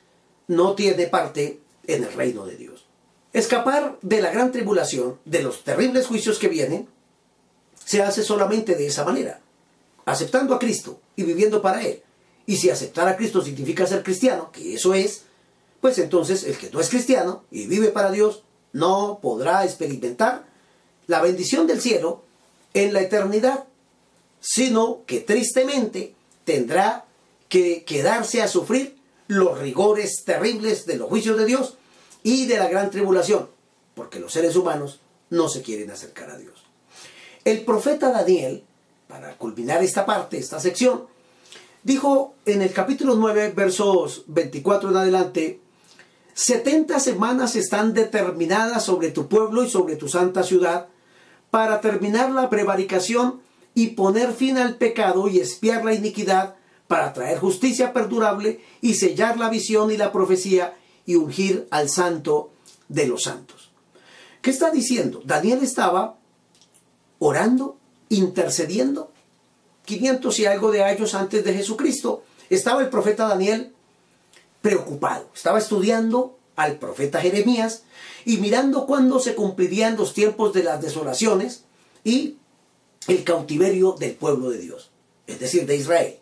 no 0.47 0.75
tiene 0.75 1.07
parte 1.07 1.59
en 1.87 2.03
el 2.03 2.13
reino 2.13 2.45
de 2.45 2.55
Dios. 2.57 2.85
Escapar 3.33 3.97
de 4.01 4.21
la 4.21 4.31
gran 4.31 4.51
tribulación, 4.51 5.19
de 5.25 5.41
los 5.41 5.63
terribles 5.63 6.07
juicios 6.07 6.39
que 6.39 6.47
vienen, 6.47 6.87
se 7.83 8.01
hace 8.01 8.23
solamente 8.23 8.75
de 8.75 8.87
esa 8.87 9.03
manera, 9.03 9.41
aceptando 10.05 10.53
a 10.53 10.59
Cristo 10.59 10.99
y 11.15 11.23
viviendo 11.23 11.61
para 11.61 11.83
Él. 11.83 12.01
Y 12.45 12.57
si 12.57 12.69
aceptar 12.69 13.07
a 13.07 13.17
Cristo 13.17 13.41
significa 13.41 13.87
ser 13.87 14.03
cristiano, 14.03 14.51
que 14.51 14.75
eso 14.75 14.93
es, 14.93 15.23
pues 15.81 15.97
entonces 15.97 16.43
el 16.43 16.57
que 16.57 16.69
no 16.69 16.79
es 16.79 16.89
cristiano 16.89 17.43
y 17.51 17.67
vive 17.67 17.89
para 17.89 18.11
Dios 18.11 18.43
no 18.71 19.19
podrá 19.21 19.63
experimentar 19.63 20.45
la 21.07 21.21
bendición 21.21 21.67
del 21.67 21.81
cielo 21.81 22.23
en 22.73 22.93
la 22.93 23.01
eternidad, 23.01 23.65
sino 24.39 25.01
que 25.05 25.21
tristemente 25.21 26.13
tendrá 26.43 27.05
que 27.49 27.83
quedarse 27.83 28.41
a 28.41 28.47
sufrir 28.47 28.97
los 29.27 29.59
rigores 29.59 30.23
terribles 30.23 30.85
de 30.85 30.97
los 30.97 31.09
juicios 31.09 31.37
de 31.37 31.45
Dios 31.45 31.77
y 32.21 32.45
de 32.47 32.57
la 32.57 32.67
gran 32.67 32.91
tribulación, 32.91 33.49
porque 33.95 34.19
los 34.19 34.33
seres 34.33 34.55
humanos 34.55 34.99
no 35.29 35.49
se 35.49 35.61
quieren 35.61 35.89
acercar 35.91 36.29
a 36.29 36.37
Dios. 36.37 36.63
El 37.43 37.63
profeta 37.63 38.11
Daniel, 38.11 38.63
para 39.07 39.37
culminar 39.37 39.83
esta 39.83 40.05
parte, 40.05 40.37
esta 40.37 40.59
sección, 40.59 41.05
dijo 41.83 42.33
en 42.45 42.61
el 42.61 42.73
capítulo 42.73 43.15
9, 43.15 43.53
versos 43.55 44.23
24 44.27 44.89
en 44.89 44.97
adelante, 44.97 45.61
70 46.33 46.99
semanas 46.99 47.55
están 47.55 47.93
determinadas 47.93 48.83
sobre 48.83 49.11
tu 49.11 49.27
pueblo 49.27 49.63
y 49.63 49.69
sobre 49.69 49.95
tu 49.95 50.09
santa 50.09 50.43
ciudad 50.43 50.87
para 51.49 51.79
terminar 51.81 52.31
la 52.31 52.49
prevaricación 52.49 53.41
y 53.73 53.87
poner 53.87 54.33
fin 54.33 54.57
al 54.57 54.77
pecado 54.77 55.27
y 55.27 55.39
espiar 55.39 55.85
la 55.85 55.93
iniquidad, 55.93 56.55
para 56.87 57.13
traer 57.13 57.39
justicia 57.39 57.93
perdurable 57.93 58.61
y 58.81 58.93
sellar 58.95 59.37
la 59.37 59.49
visión 59.49 59.91
y 59.91 59.97
la 59.97 60.11
profecía 60.11 60.75
y 61.05 61.15
ungir 61.15 61.67
al 61.71 61.89
santo 61.89 62.51
de 62.89 63.07
los 63.07 63.23
santos. 63.23 63.71
¿Qué 64.41 64.51
está 64.51 64.69
diciendo? 64.69 65.21
Daniel 65.25 65.59
estaba 65.63 66.17
orando, 67.19 67.77
intercediendo, 68.09 69.11
500 69.85 70.39
y 70.39 70.45
algo 70.45 70.71
de 70.71 70.83
años 70.83 71.13
antes 71.15 71.43
de 71.43 71.53
Jesucristo. 71.53 72.23
Estaba 72.49 72.81
el 72.81 72.89
profeta 72.89 73.27
Daniel 73.27 73.73
preocupado, 74.61 75.29
estaba 75.33 75.59
estudiando 75.59 76.37
al 76.55 76.77
profeta 76.77 77.21
Jeremías 77.21 77.83
y 78.23 78.37
mirando 78.37 78.85
cuándo 78.85 79.19
se 79.19 79.35
cumplirían 79.35 79.97
los 79.97 80.13
tiempos 80.13 80.53
de 80.53 80.63
las 80.63 80.81
desolaciones 80.81 81.65
y 82.03 82.37
el 83.07 83.23
cautiverio 83.23 83.93
del 83.93 84.13
pueblo 84.13 84.49
de 84.49 84.59
Dios, 84.59 84.89
es 85.27 85.39
decir, 85.39 85.65
de 85.65 85.75
Israel. 85.75 86.17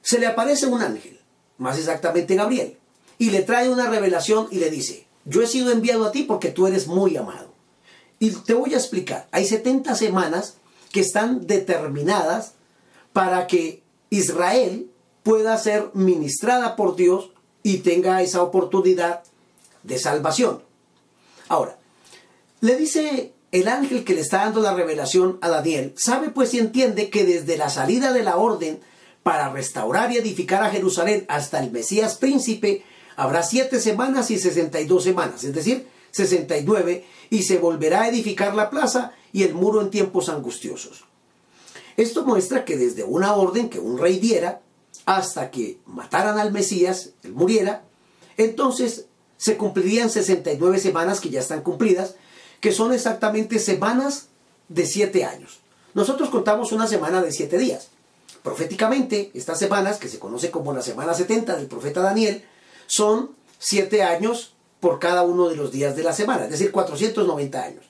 Se 0.00 0.18
le 0.18 0.26
aparece 0.26 0.66
un 0.66 0.80
ángel, 0.80 1.20
más 1.58 1.78
exactamente 1.78 2.34
Gabriel, 2.34 2.78
y 3.18 3.30
le 3.30 3.42
trae 3.42 3.68
una 3.68 3.88
revelación 3.88 4.48
y 4.50 4.56
le 4.56 4.70
dice, 4.70 5.06
yo 5.24 5.42
he 5.42 5.46
sido 5.46 5.70
enviado 5.70 6.06
a 6.06 6.12
ti 6.12 6.22
porque 6.22 6.50
tú 6.50 6.66
eres 6.66 6.86
muy 6.86 7.16
amado. 7.16 7.52
Y 8.18 8.30
te 8.30 8.54
voy 8.54 8.74
a 8.74 8.78
explicar, 8.78 9.28
hay 9.30 9.44
70 9.44 9.94
semanas 9.94 10.56
que 10.92 11.00
están 11.00 11.46
determinadas 11.46 12.52
para 13.12 13.46
que 13.46 13.82
Israel 14.10 14.90
pueda 15.22 15.56
ser 15.58 15.90
ministrada 15.94 16.76
por 16.76 16.96
Dios 16.96 17.30
y 17.62 17.78
tenga 17.78 18.22
esa 18.22 18.42
oportunidad 18.42 19.22
de 19.82 19.98
salvación. 19.98 20.62
Ahora, 21.48 21.78
le 22.60 22.76
dice 22.76 23.32
el 23.52 23.68
ángel 23.68 24.04
que 24.04 24.14
le 24.14 24.20
está 24.20 24.38
dando 24.38 24.60
la 24.60 24.74
revelación 24.74 25.38
a 25.42 25.48
Daniel, 25.48 25.92
sabe 25.96 26.30
pues 26.30 26.54
y 26.54 26.58
entiende 26.58 27.10
que 27.10 27.24
desde 27.24 27.56
la 27.56 27.70
salida 27.70 28.12
de 28.12 28.22
la 28.22 28.36
orden 28.36 28.80
para 29.22 29.50
restaurar 29.50 30.10
y 30.10 30.16
edificar 30.16 30.62
a 30.62 30.70
Jerusalén 30.70 31.24
hasta 31.28 31.62
el 31.62 31.70
Mesías 31.70 32.16
príncipe, 32.16 32.84
habrá 33.16 33.42
siete 33.42 33.80
semanas 33.80 34.30
y 34.30 34.38
sesenta 34.38 34.80
y 34.80 34.86
dos 34.86 35.04
semanas, 35.04 35.44
es 35.44 35.54
decir, 35.54 35.86
sesenta 36.10 36.56
y 36.56 36.64
nueve, 36.64 37.04
y 37.30 37.42
se 37.42 37.58
volverá 37.58 38.02
a 38.02 38.08
edificar 38.08 38.54
la 38.54 38.70
plaza 38.70 39.12
y 39.32 39.42
el 39.44 39.54
muro 39.54 39.80
en 39.80 39.90
tiempos 39.90 40.28
angustiosos. 40.28 41.04
Esto 41.96 42.24
muestra 42.24 42.64
que 42.64 42.76
desde 42.76 43.04
una 43.04 43.34
orden 43.34 43.68
que 43.68 43.78
un 43.78 43.98
rey 43.98 44.18
diera 44.18 44.60
hasta 45.04 45.50
que 45.50 45.78
mataran 45.86 46.38
al 46.38 46.52
Mesías, 46.52 47.10
él 47.22 47.32
muriera, 47.32 47.82
entonces 48.36 49.06
se 49.36 49.56
cumplirían 49.56 50.10
69 50.10 50.78
semanas 50.78 51.20
que 51.20 51.30
ya 51.30 51.40
están 51.40 51.62
cumplidas, 51.62 52.14
que 52.60 52.72
son 52.72 52.92
exactamente 52.92 53.58
semanas 53.58 54.28
de 54.68 54.86
siete 54.86 55.24
años. 55.24 55.58
Nosotros 55.94 56.30
contamos 56.30 56.72
una 56.72 56.86
semana 56.86 57.20
de 57.20 57.32
siete 57.32 57.58
días. 57.58 57.88
Proféticamente, 58.42 59.30
estas 59.34 59.58
semanas, 59.58 59.98
que 59.98 60.08
se 60.08 60.18
conoce 60.18 60.50
como 60.50 60.72
la 60.72 60.82
semana 60.82 61.14
70 61.14 61.56
del 61.56 61.66
profeta 61.66 62.00
Daniel, 62.00 62.44
son 62.86 63.30
siete 63.58 64.02
años 64.02 64.54
por 64.80 64.98
cada 64.98 65.22
uno 65.22 65.48
de 65.48 65.56
los 65.56 65.70
días 65.70 65.94
de 65.94 66.02
la 66.02 66.12
semana, 66.12 66.44
es 66.44 66.50
decir, 66.50 66.72
490 66.72 67.62
años. 67.62 67.84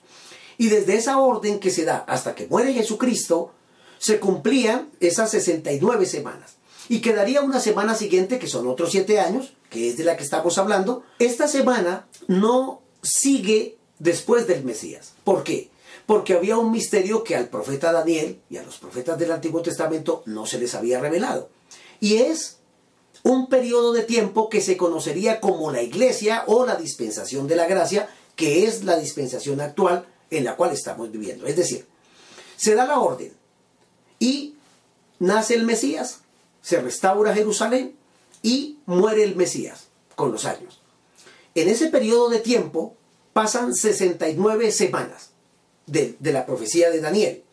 Y 0.58 0.68
desde 0.68 0.96
esa 0.96 1.18
orden 1.18 1.58
que 1.58 1.70
se 1.70 1.84
da 1.84 1.98
hasta 2.08 2.34
que 2.34 2.46
muere 2.46 2.72
Jesucristo, 2.72 3.52
se 3.98 4.18
cumplían 4.18 4.90
esas 5.00 5.30
69 5.30 6.06
semanas. 6.06 6.56
Y 6.88 7.00
quedaría 7.00 7.40
una 7.40 7.60
semana 7.60 7.94
siguiente, 7.94 8.38
que 8.38 8.48
son 8.48 8.66
otros 8.66 8.90
siete 8.90 9.20
años, 9.20 9.54
que 9.70 9.88
es 9.88 9.96
de 9.96 10.04
la 10.04 10.16
que 10.16 10.24
estamos 10.24 10.58
hablando. 10.58 11.04
Esta 11.18 11.46
semana 11.46 12.06
no 12.26 12.82
sigue 13.02 13.78
después 13.98 14.46
del 14.46 14.64
Mesías. 14.64 15.12
¿Por 15.24 15.44
qué? 15.44 15.70
Porque 16.06 16.34
había 16.34 16.58
un 16.58 16.72
misterio 16.72 17.22
que 17.22 17.36
al 17.36 17.48
profeta 17.48 17.92
Daniel 17.92 18.40
y 18.50 18.56
a 18.56 18.62
los 18.62 18.78
profetas 18.78 19.18
del 19.18 19.30
Antiguo 19.30 19.62
Testamento 19.62 20.22
no 20.26 20.46
se 20.46 20.58
les 20.58 20.74
había 20.74 21.00
revelado. 21.00 21.48
Y 22.00 22.16
es 22.16 22.58
un 23.22 23.48
periodo 23.48 23.92
de 23.92 24.02
tiempo 24.02 24.48
que 24.48 24.60
se 24.60 24.76
conocería 24.76 25.40
como 25.40 25.70
la 25.70 25.82
iglesia 25.82 26.42
o 26.48 26.66
la 26.66 26.74
dispensación 26.74 27.46
de 27.46 27.56
la 27.56 27.68
gracia, 27.68 28.08
que 28.34 28.64
es 28.66 28.82
la 28.82 28.98
dispensación 28.98 29.60
actual 29.60 30.06
en 30.32 30.44
la 30.44 30.56
cual 30.56 30.72
estamos 30.72 31.12
viviendo. 31.12 31.46
Es 31.46 31.56
decir, 31.56 31.86
se 32.56 32.74
da 32.74 32.86
la 32.86 32.98
orden 32.98 33.32
y 34.18 34.54
nace 35.18 35.54
el 35.54 35.64
Mesías, 35.64 36.20
se 36.62 36.80
restaura 36.80 37.34
Jerusalén 37.34 37.94
y 38.42 38.78
muere 38.86 39.24
el 39.24 39.36
Mesías 39.36 39.88
con 40.16 40.32
los 40.32 40.46
años. 40.46 40.80
En 41.54 41.68
ese 41.68 41.88
periodo 41.88 42.30
de 42.30 42.38
tiempo 42.38 42.96
pasan 43.32 43.74
69 43.74 44.72
semanas 44.72 45.30
de, 45.86 46.16
la 46.20 46.46
profecía 46.46 46.90
de 46.90 47.00
Daniel. 47.00 47.44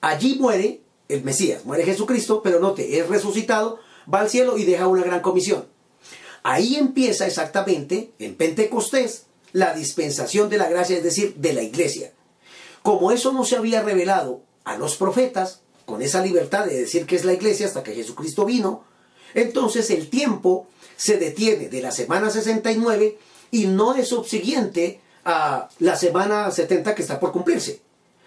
Allí 0.00 0.36
muere 0.40 0.80
el 1.08 1.22
Mesías, 1.22 1.64
muere 1.64 1.84
Jesucristo, 1.84 2.42
pero 2.42 2.58
note, 2.58 2.98
es 2.98 3.08
resucitado, 3.08 3.78
va 4.12 4.20
al 4.20 4.30
cielo 4.30 4.58
y 4.58 4.64
deja 4.64 4.88
una 4.88 5.04
gran 5.04 5.20
comisión. 5.20 5.66
Ahí 6.42 6.76
empieza 6.76 7.26
exactamente, 7.26 8.12
en 8.18 8.34
Pentecostés, 8.34 9.26
la 9.54 9.72
dispensación 9.72 10.50
de 10.50 10.58
la 10.58 10.68
gracia, 10.68 10.96
es 10.96 11.04
decir, 11.04 11.36
de 11.36 11.52
la 11.52 11.62
iglesia. 11.62 12.12
Como 12.82 13.12
eso 13.12 13.32
no 13.32 13.44
se 13.44 13.54
había 13.54 13.82
revelado 13.82 14.42
a 14.64 14.76
los 14.76 14.96
profetas, 14.96 15.60
con 15.86 16.02
esa 16.02 16.22
libertad 16.22 16.66
de 16.66 16.80
decir 16.80 17.06
que 17.06 17.14
es 17.14 17.24
la 17.24 17.34
iglesia 17.34 17.66
hasta 17.66 17.84
que 17.84 17.94
Jesucristo 17.94 18.44
vino, 18.44 18.84
entonces 19.32 19.90
el 19.90 20.10
tiempo 20.10 20.66
se 20.96 21.18
detiene 21.18 21.68
de 21.68 21.82
la 21.82 21.92
semana 21.92 22.30
69 22.30 23.16
y 23.52 23.66
no 23.68 23.94
es 23.94 24.08
subsiguiente 24.08 25.00
a 25.24 25.68
la 25.78 25.96
semana 25.96 26.50
70 26.50 26.96
que 26.96 27.02
está 27.02 27.20
por 27.20 27.30
cumplirse. 27.30 27.80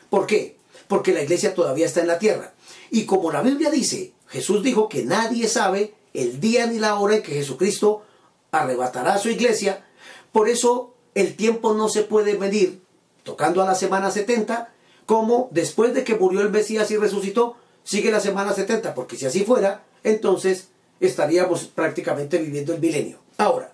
¿Por 0.10 0.28
qué? 0.28 0.56
Porque 0.88 1.14
la 1.14 1.24
iglesia 1.24 1.54
todavía 1.54 1.88
está 1.88 2.00
en 2.00 2.08
la 2.08 2.20
tierra. 2.20 2.54
Y 2.90 3.06
como 3.06 3.34
la 3.34 3.42
Biblia 3.42 3.70
dice, 3.70 4.14
Jesús 4.28 4.64
dijo 4.64 4.88
que 4.88 5.04
nadie 5.04 5.50
sabe 5.50 5.94
el 6.14 6.40
día 6.40 6.68
ni 6.68 6.80
la 6.80 6.96
hora 6.96 7.18
en 7.18 7.24
que 7.24 7.34
Jesucristo 7.34 8.04
arrebatará 8.52 9.16
a 9.16 9.20
su 9.20 9.30
iglesia, 9.30 9.86
por 10.32 10.48
eso 10.48 10.94
el 11.18 11.36
tiempo 11.36 11.74
no 11.74 11.90
se 11.90 12.04
puede 12.04 12.38
medir 12.38 12.80
tocando 13.24 13.64
a 13.64 13.66
la 13.66 13.74
semana 13.74 14.12
70 14.12 14.72
como 15.08 15.48
después 15.52 15.96
de 15.96 16.04
que 16.04 16.14
murió 16.16 16.42
el 16.42 16.52
Mesías 16.52 16.92
y 16.92 16.98
resucitó, 16.98 17.56
sigue 17.84 18.12
la 18.12 18.20
semana 18.20 18.54
70, 18.54 18.94
porque 18.94 19.16
si 19.16 19.26
así 19.26 19.44
fuera, 19.44 19.84
entonces 20.04 20.68
estaríamos 21.00 21.64
prácticamente 21.64 22.38
viviendo 22.38 22.74
el 22.74 22.82
milenio. 22.82 23.18
Ahora, 23.38 23.74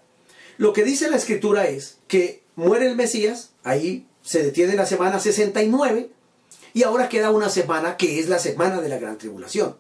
lo 0.58 0.71
que 0.71 0.86
dice 0.86 1.10
la 1.10 1.17
escritura 1.17 1.67
es 1.67 1.97
que 2.08 2.43
muere 2.56 2.88
el 2.88 2.95
Mesías, 2.95 3.49
ahí 3.63 4.08
se 4.21 4.41
detiene 4.41 4.75
la 4.75 4.86
semana 4.86 5.19
69 5.19 6.12
y 6.73 6.84
ahora 6.84 7.10
queda 7.10 7.32
una 7.32 7.49
semana 7.49 7.97
que 7.97 8.19
es 8.21 8.29
la 8.29 8.39
semana 8.39 8.79
de 8.79 8.88
la 8.88 8.99
gran 8.99 9.17
tribulación. 9.17 9.75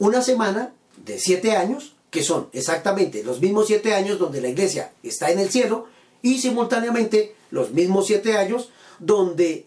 Una 0.00 0.20
semana 0.20 0.74
de 0.96 1.20
siete 1.20 1.52
años, 1.52 1.94
que 2.10 2.24
son 2.24 2.48
exactamente 2.52 3.22
los 3.22 3.40
mismos 3.40 3.68
siete 3.68 3.94
años 3.94 4.18
donde 4.18 4.40
la 4.40 4.48
iglesia 4.48 4.92
está 5.04 5.30
en 5.30 5.38
el 5.38 5.50
cielo 5.50 5.86
y 6.22 6.38
simultáneamente 6.38 7.34
los 7.50 7.72
mismos 7.72 8.06
siete 8.06 8.36
años 8.36 8.70
donde 8.98 9.66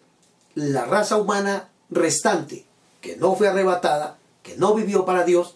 la 0.56 0.86
raza 0.86 1.18
humana 1.18 1.70
restante, 1.90 2.66
que 3.02 3.18
no 3.18 3.36
fue 3.36 3.50
arrebatada, 3.50 4.18
que 4.42 4.56
no 4.56 4.74
vivió 4.74 5.06
para 5.06 5.26
Dios, 5.26 5.56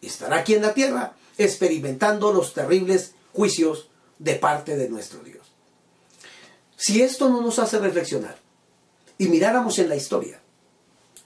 estará 0.00 0.38
aquí 0.38 0.54
en 0.54 0.62
la 0.62 0.74
tierra 0.74 1.14
experimentando 1.38 2.32
los 2.32 2.54
terribles 2.54 3.14
juicios 3.32 3.88
de 4.18 4.34
parte 4.34 4.76
de 4.76 4.88
nuestro 4.88 5.22
Dios. 5.22 5.46
Si 6.76 7.02
esto 7.02 7.28
no 7.28 7.40
nos 7.40 7.58
hace 7.58 7.78
reflexionar 7.78 8.36
y 9.18 9.28
miráramos 9.28 9.78
en 9.78 9.88
la 9.88 9.96
historia, 9.96 10.40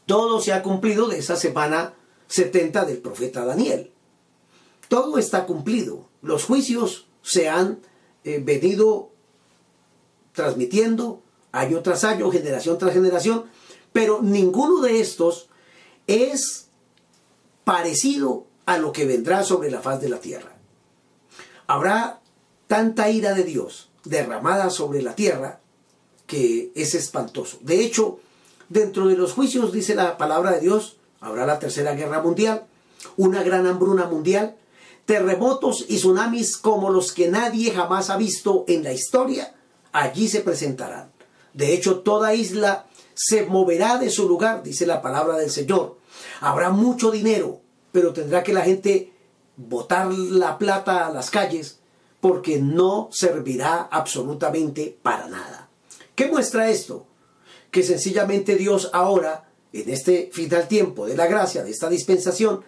todo 0.07 0.41
se 0.41 0.53
ha 0.53 0.63
cumplido 0.63 1.09
de 1.09 1.19
esa 1.19 1.37
semana 1.37 1.95
70 2.29 2.85
del 2.85 2.99
profeta 2.99 3.45
Daniel. 3.45 3.91
Todo 4.89 5.19
está 5.19 5.47
cumplido. 5.47 6.09
Los 6.23 6.45
juicios 6.45 7.07
se 7.23 7.49
han 7.49 7.81
eh, 8.27 8.43
venido 8.45 9.11
transmitiendo 10.33 11.23
año 11.53 11.81
tras 11.83 12.03
año, 12.03 12.29
generación 12.31 12.77
tras 12.77 12.93
generación, 12.93 13.45
pero 13.93 14.21
ninguno 14.21 14.81
de 14.81 15.01
estos 15.01 15.49
es 16.09 16.67
parecido 17.63 18.45
a 18.67 18.79
lo 18.79 18.91
que 18.91 19.07
vendrá 19.07 19.45
sobre 19.45 19.71
la 19.71 19.81
faz 19.81 20.01
de 20.01 20.09
la 20.09 20.19
tierra. 20.19 20.57
Habrá 21.69 22.21
tanta 22.67 23.11
ira 23.11 23.33
de 23.33 23.45
Dios 23.45 23.91
derramada 24.05 24.71
sobre 24.71 25.03
la 25.03 25.15
tierra 25.15 25.61
que 26.27 26.73
es 26.75 26.97
espantoso. 26.97 27.59
De 27.61 27.85
hecho, 27.85 28.19
dentro 28.69 29.07
de 29.07 29.17
los 29.17 29.35
juicios, 29.35 29.73
dice 29.73 29.95
la 29.95 30.19
palabra 30.19 30.51
de 30.51 30.61
Dios, 30.61 30.97
habrá 31.21 31.47
la 31.47 31.61
tercera 31.61 31.95
guerra 31.95 32.21
mundial, 32.21 32.67
una 33.17 33.45
gran 33.45 33.69
hambruna 33.69 34.07
mundial, 34.07 34.57
terremotos 35.07 35.85
y 35.89 35.97
tsunamis 35.97 36.57
como 36.57 36.91
los 36.91 37.13
que 37.13 37.29
nadie 37.29 37.73
jamás 37.73 38.11
ha 38.11 38.17
visto 38.17 38.65
en 38.69 38.85
la 38.85 38.93
historia, 38.93 39.55
allí 39.93 40.29
se 40.29 40.41
presentarán. 40.41 41.13
De 41.55 41.73
hecho, 41.73 42.01
toda 42.01 42.35
isla 42.35 42.87
se 43.15 43.47
moverá 43.47 43.97
de 43.97 44.11
su 44.11 44.29
lugar, 44.29 44.63
dice 44.63 44.85
la 44.85 45.01
palabra 45.01 45.37
del 45.39 45.51
Señor. 45.51 45.97
Habrá 46.41 46.71
mucho 46.71 47.11
dinero, 47.11 47.61
pero 47.93 48.13
tendrá 48.13 48.43
que 48.43 48.53
la 48.53 48.63
gente 48.63 49.13
botar 49.57 50.13
la 50.13 50.59
plata 50.59 51.07
a 51.07 51.13
las 51.13 51.31
calles 51.31 51.79
porque 52.21 52.59
no 52.59 53.09
servirá 53.11 53.89
absolutamente 53.91 54.99
para 55.03 55.29
nada. 55.29 55.71
¿Qué 56.15 56.27
muestra 56.27 56.69
esto? 56.69 57.07
que 57.77 57.83
sencillamente 57.83 58.57
Dios 58.57 58.89
ahora, 58.95 59.51
en 59.71 59.91
este 59.91 60.31
final 60.33 60.67
tiempo 60.67 61.07
de 61.07 61.15
la 61.15 61.27
gracia, 61.27 61.63
de 61.63 61.71
esta 61.71 61.91
dispensación, 61.91 62.65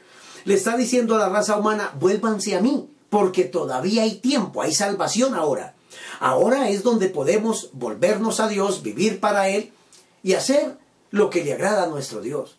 le 0.49 0.55
está 0.55 0.79
diciendo 0.79 1.15
a 1.15 1.19
la 1.19 1.29
raza 1.29 1.59
humana, 1.59 1.93
vuélvanse 2.01 2.57
a 2.57 2.63
mí, 2.63 2.89
porque 3.11 3.45
todavía 3.45 4.05
hay 4.05 4.15
tiempo, 4.15 4.63
hay 4.63 4.73
salvación 4.73 5.35
ahora. 5.35 5.75
Ahora 6.21 6.71
es 6.71 6.83
donde 6.83 7.11
podemos 7.11 7.69
volvernos 7.75 8.41
a 8.41 8.49
Dios, 8.49 8.83
vivir 8.83 9.21
para 9.21 9.51
Él 9.51 9.75
y 10.23 10.33
hacer 10.33 10.79
lo 11.11 11.29
que 11.29 11.45
le 11.45 11.53
agrada 11.53 11.83
a 11.83 11.89
nuestro 11.89 12.23
Dios. 12.23 12.57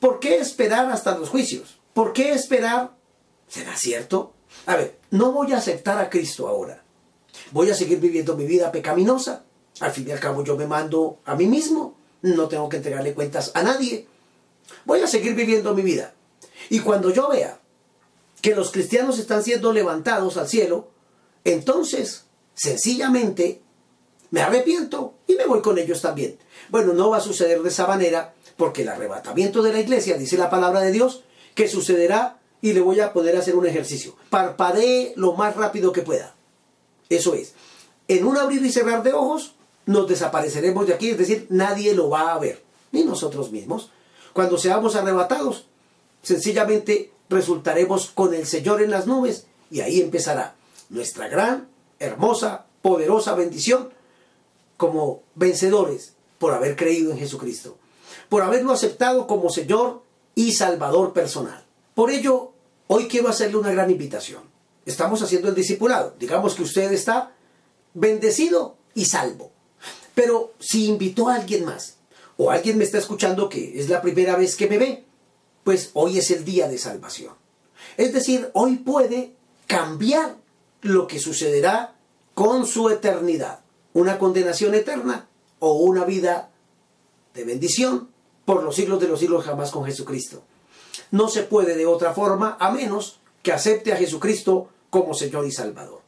¿Por 0.00 0.20
qué 0.20 0.38
esperar 0.38 0.90
hasta 0.90 1.18
los 1.18 1.28
juicios? 1.28 1.78
¿Por 1.92 2.14
qué 2.14 2.32
esperar? 2.32 2.92
¿Será 3.46 3.76
cierto? 3.76 4.32
A 4.64 4.76
ver, 4.76 4.98
no 5.10 5.30
voy 5.32 5.52
a 5.52 5.58
aceptar 5.58 5.98
a 5.98 6.08
Cristo 6.08 6.48
ahora. 6.48 6.82
Voy 7.50 7.68
a 7.68 7.74
seguir 7.74 8.00
viviendo 8.00 8.38
mi 8.38 8.46
vida 8.46 8.72
pecaminosa. 8.72 9.44
Al 9.80 9.92
fin 9.92 10.08
y 10.08 10.12
al 10.12 10.20
cabo 10.20 10.44
yo 10.44 10.56
me 10.56 10.66
mando 10.66 11.18
a 11.26 11.34
mí 11.34 11.44
mismo. 11.44 11.94
No 12.22 12.48
tengo 12.48 12.70
que 12.70 12.78
entregarle 12.78 13.12
cuentas 13.12 13.52
a 13.52 13.62
nadie. 13.62 14.06
Voy 14.86 15.02
a 15.02 15.06
seguir 15.06 15.34
viviendo 15.34 15.74
mi 15.74 15.82
vida. 15.82 16.14
Y 16.70 16.80
cuando 16.80 17.10
yo 17.10 17.28
vea 17.28 17.60
que 18.40 18.54
los 18.54 18.70
cristianos 18.70 19.18
están 19.18 19.42
siendo 19.42 19.72
levantados 19.72 20.36
al 20.36 20.48
cielo, 20.48 20.88
entonces 21.44 22.24
sencillamente 22.54 23.62
me 24.30 24.42
arrepiento 24.42 25.14
y 25.26 25.34
me 25.34 25.46
voy 25.46 25.62
con 25.62 25.78
ellos 25.78 26.02
también. 26.02 26.38
Bueno, 26.68 26.92
no 26.92 27.10
va 27.10 27.18
a 27.18 27.22
suceder 27.22 27.62
de 27.62 27.68
esa 27.68 27.86
manera 27.86 28.34
porque 28.56 28.82
el 28.82 28.88
arrebatamiento 28.88 29.62
de 29.62 29.72
la 29.72 29.80
iglesia, 29.80 30.18
dice 30.18 30.36
la 30.36 30.50
palabra 30.50 30.80
de 30.80 30.92
Dios, 30.92 31.24
que 31.54 31.68
sucederá 31.68 32.38
y 32.60 32.72
le 32.72 32.80
voy 32.80 33.00
a 33.00 33.12
poder 33.12 33.36
hacer 33.36 33.54
un 33.54 33.66
ejercicio. 33.66 34.16
Parpadee 34.30 35.12
lo 35.16 35.32
más 35.34 35.56
rápido 35.56 35.92
que 35.92 36.02
pueda. 36.02 36.34
Eso 37.08 37.34
es. 37.34 37.54
En 38.08 38.26
un 38.26 38.36
abrir 38.36 38.64
y 38.64 38.72
cerrar 38.72 39.02
de 39.02 39.12
ojos 39.12 39.54
nos 39.86 40.08
desapareceremos 40.08 40.86
de 40.86 40.94
aquí, 40.94 41.10
es 41.10 41.18
decir, 41.18 41.46
nadie 41.48 41.94
lo 41.94 42.10
va 42.10 42.34
a 42.34 42.38
ver, 42.38 42.62
ni 42.92 43.04
nosotros 43.04 43.52
mismos. 43.52 43.90
Cuando 44.32 44.58
seamos 44.58 44.96
arrebatados, 44.96 45.67
sencillamente 46.28 47.10
resultaremos 47.30 48.10
con 48.10 48.34
el 48.34 48.46
Señor 48.46 48.82
en 48.82 48.90
las 48.90 49.06
nubes 49.06 49.46
y 49.70 49.80
ahí 49.80 50.02
empezará 50.02 50.56
nuestra 50.90 51.26
gran, 51.28 51.68
hermosa, 51.98 52.66
poderosa 52.82 53.34
bendición 53.34 53.88
como 54.76 55.22
vencedores 55.34 56.12
por 56.38 56.52
haber 56.52 56.76
creído 56.76 57.12
en 57.12 57.18
Jesucristo, 57.18 57.78
por 58.28 58.42
haberlo 58.42 58.72
aceptado 58.72 59.26
como 59.26 59.48
Señor 59.48 60.02
y 60.34 60.52
Salvador 60.52 61.14
personal. 61.14 61.64
Por 61.94 62.10
ello, 62.10 62.52
hoy 62.88 63.08
quiero 63.08 63.28
hacerle 63.28 63.56
una 63.56 63.72
gran 63.72 63.90
invitación. 63.90 64.42
Estamos 64.84 65.22
haciendo 65.22 65.48
el 65.48 65.54
discipulado. 65.54 66.14
Digamos 66.18 66.54
que 66.54 66.62
usted 66.62 66.92
está 66.92 67.32
bendecido 67.94 68.76
y 68.94 69.06
salvo. 69.06 69.50
Pero 70.14 70.52
si 70.60 70.88
invitó 70.88 71.30
a 71.30 71.36
alguien 71.36 71.64
más, 71.64 71.96
o 72.36 72.50
alguien 72.50 72.76
me 72.76 72.84
está 72.84 72.98
escuchando 72.98 73.48
que 73.48 73.80
es 73.80 73.88
la 73.88 74.02
primera 74.02 74.36
vez 74.36 74.56
que 74.56 74.68
me 74.68 74.76
ve, 74.76 75.07
pues 75.68 75.90
hoy 75.92 76.16
es 76.16 76.30
el 76.30 76.46
día 76.46 76.66
de 76.66 76.78
salvación. 76.78 77.34
Es 77.98 78.14
decir, 78.14 78.48
hoy 78.54 78.76
puede 78.76 79.34
cambiar 79.66 80.36
lo 80.80 81.06
que 81.06 81.18
sucederá 81.18 81.94
con 82.32 82.66
su 82.66 82.88
eternidad. 82.88 83.60
Una 83.92 84.18
condenación 84.18 84.74
eterna 84.74 85.28
o 85.58 85.74
una 85.74 86.06
vida 86.06 86.48
de 87.34 87.44
bendición 87.44 88.08
por 88.46 88.62
los 88.62 88.76
siglos 88.76 88.98
de 88.98 89.08
los 89.08 89.20
siglos 89.20 89.44
jamás 89.44 89.70
con 89.70 89.84
Jesucristo. 89.84 90.42
No 91.10 91.28
se 91.28 91.42
puede 91.42 91.76
de 91.76 91.84
otra 91.84 92.14
forma 92.14 92.56
a 92.58 92.70
menos 92.70 93.20
que 93.42 93.52
acepte 93.52 93.92
a 93.92 93.96
Jesucristo 93.96 94.70
como 94.88 95.12
Señor 95.12 95.44
y 95.44 95.52
Salvador. 95.52 96.00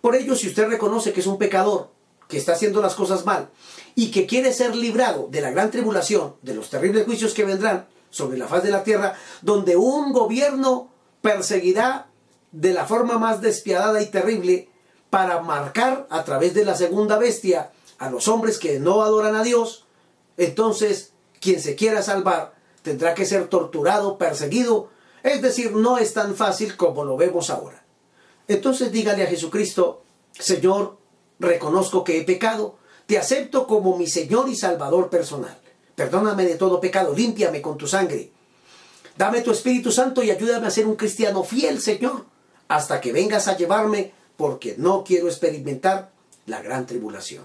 Por 0.00 0.16
ello, 0.16 0.34
si 0.34 0.48
usted 0.48 0.66
reconoce 0.66 1.12
que 1.12 1.20
es 1.20 1.26
un 1.26 1.36
pecador, 1.36 1.90
que 2.26 2.38
está 2.38 2.54
haciendo 2.54 2.80
las 2.80 2.94
cosas 2.94 3.26
mal 3.26 3.50
y 3.94 4.10
que 4.10 4.24
quiere 4.24 4.54
ser 4.54 4.74
librado 4.74 5.28
de 5.30 5.42
la 5.42 5.50
gran 5.50 5.70
tribulación, 5.70 6.36
de 6.40 6.54
los 6.54 6.70
terribles 6.70 7.04
juicios 7.04 7.34
que 7.34 7.44
vendrán 7.44 7.86
sobre 8.14 8.38
la 8.38 8.46
faz 8.46 8.62
de 8.62 8.70
la 8.70 8.84
tierra, 8.84 9.14
donde 9.42 9.76
un 9.76 10.12
gobierno 10.12 10.88
perseguirá 11.20 12.06
de 12.52 12.72
la 12.72 12.86
forma 12.86 13.18
más 13.18 13.40
despiadada 13.40 14.00
y 14.00 14.06
terrible 14.06 14.68
para 15.10 15.40
marcar 15.40 16.06
a 16.10 16.22
través 16.22 16.54
de 16.54 16.64
la 16.64 16.76
segunda 16.76 17.18
bestia 17.18 17.72
a 17.98 18.10
los 18.10 18.28
hombres 18.28 18.58
que 18.58 18.78
no 18.78 19.02
adoran 19.02 19.34
a 19.34 19.42
Dios, 19.42 19.86
entonces 20.36 21.12
quien 21.40 21.60
se 21.60 21.74
quiera 21.74 22.02
salvar 22.02 22.54
tendrá 22.82 23.14
que 23.14 23.26
ser 23.26 23.48
torturado, 23.48 24.16
perseguido, 24.16 24.90
es 25.24 25.42
decir, 25.42 25.72
no 25.72 25.98
es 25.98 26.14
tan 26.14 26.36
fácil 26.36 26.76
como 26.76 27.04
lo 27.04 27.16
vemos 27.16 27.50
ahora. 27.50 27.84
Entonces 28.46 28.92
dígale 28.92 29.24
a 29.24 29.26
Jesucristo, 29.26 30.02
Señor, 30.38 30.98
reconozco 31.40 32.04
que 32.04 32.18
he 32.18 32.24
pecado, 32.24 32.76
te 33.06 33.18
acepto 33.18 33.66
como 33.66 33.96
mi 33.96 34.06
Señor 34.06 34.48
y 34.48 34.54
Salvador 34.54 35.10
personal. 35.10 35.58
Perdóname 35.94 36.44
de 36.44 36.56
todo 36.56 36.80
pecado, 36.80 37.14
límpiame 37.14 37.62
con 37.62 37.78
tu 37.78 37.86
sangre. 37.86 38.30
Dame 39.16 39.42
tu 39.42 39.52
Espíritu 39.52 39.92
Santo 39.92 40.22
y 40.22 40.30
ayúdame 40.30 40.66
a 40.66 40.70
ser 40.70 40.86
un 40.86 40.96
cristiano 40.96 41.44
fiel, 41.44 41.80
Señor, 41.80 42.24
hasta 42.66 43.00
que 43.00 43.12
vengas 43.12 43.46
a 43.46 43.56
llevarme, 43.56 44.12
porque 44.36 44.74
no 44.76 45.04
quiero 45.04 45.28
experimentar 45.28 46.10
la 46.46 46.60
gran 46.60 46.86
tribulación. 46.86 47.44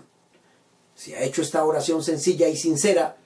Si 0.96 1.14
ha 1.14 1.22
hecho 1.22 1.44
esta 1.44 1.64
oración 1.64 2.04
sencilla 2.04 2.48
y 2.48 2.58
sincera, 2.58 3.18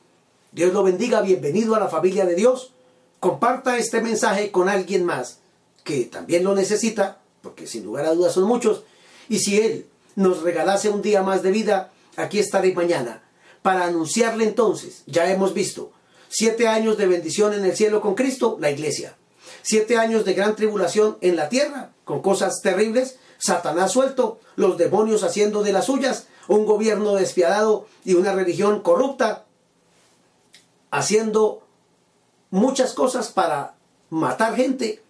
Dios 0.52 0.74
lo 0.74 0.84
bendiga, 0.84 1.22
bienvenido 1.22 1.76
a 1.76 1.80
la 1.80 1.88
familia 1.88 2.26
de 2.26 2.36
Dios. 2.36 2.74
Comparta 3.22 3.78
este 3.78 4.02
mensaje 4.02 4.52
con 4.52 4.68
alguien 4.68 5.06
más 5.06 5.40
que 5.86 6.04
también 6.06 6.44
lo 6.44 6.54
necesita, 6.54 7.20
porque 7.42 7.66
sin 7.66 7.86
lugar 7.86 8.06
a 8.06 8.14
dudas 8.14 8.34
son 8.34 8.44
muchos. 8.44 8.84
Y 9.30 9.40
si 9.40 9.60
Él 9.60 9.88
nos 10.16 10.44
regalase 10.44 10.90
un 10.90 11.02
día 11.02 11.24
más 11.24 11.42
de 11.44 11.52
vida, 11.52 11.92
aquí 12.18 12.40
estaré 12.40 12.74
mañana 12.74 13.24
para 13.64 13.86
anunciarle 13.86 14.44
entonces, 14.44 15.04
ya 15.08 15.32
hemos 15.32 15.54
visto, 15.56 15.92
siete 16.30 16.68
años 16.68 16.98
de 16.98 17.08
bendición 17.08 17.54
en 17.54 17.66
el 17.66 17.76
cielo 17.76 18.02
con 18.02 18.14
Cristo, 18.14 18.58
la 18.60 18.70
iglesia. 18.70 19.16
Siete 19.64 19.98
años 19.98 20.26
de 20.26 20.34
gran 20.34 20.56
tribulación 20.56 21.18
en 21.22 21.38
la 21.38 21.48
tierra, 21.48 21.94
con 22.04 22.22
cosas 22.22 22.62
terribles, 22.62 23.18
Satanás 23.38 23.94
suelto, 23.94 24.40
los 24.58 24.78
demonios 24.78 25.24
haciendo 25.24 25.64
de 25.64 25.72
las 25.72 25.86
suyas, 25.86 26.28
un 26.50 26.66
gobierno 26.66 27.16
despiadado 27.16 27.88
y 28.04 28.16
una 28.16 28.34
religión 28.34 28.82
corrupta, 28.82 29.46
haciendo 30.92 31.64
muchas 32.52 32.94
cosas 32.94 33.30
para 33.30 33.76
matar 34.10 34.56
gente. 34.58 35.02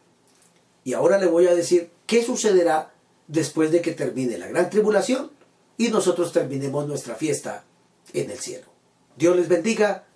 Y 0.83 0.93
ahora 0.93 1.17
le 1.17 1.25
voy 1.25 1.47
a 1.47 1.55
decir 1.55 1.89
qué 2.05 2.23
sucederá 2.23 2.93
después 3.27 3.71
de 3.71 3.81
que 3.81 3.93
termine 3.93 4.37
la 4.37 4.47
gran 4.47 4.69
tribulación 4.69 5.31
y 5.75 5.87
nosotros 5.87 6.31
terminemos 6.31 6.87
nuestra 6.87 7.15
fiesta 7.15 7.63
en 8.13 8.31
el 8.31 8.37
cielo. 8.37 8.65
Dios 9.17 9.35
les 9.35 9.47
bendiga. 9.47 10.07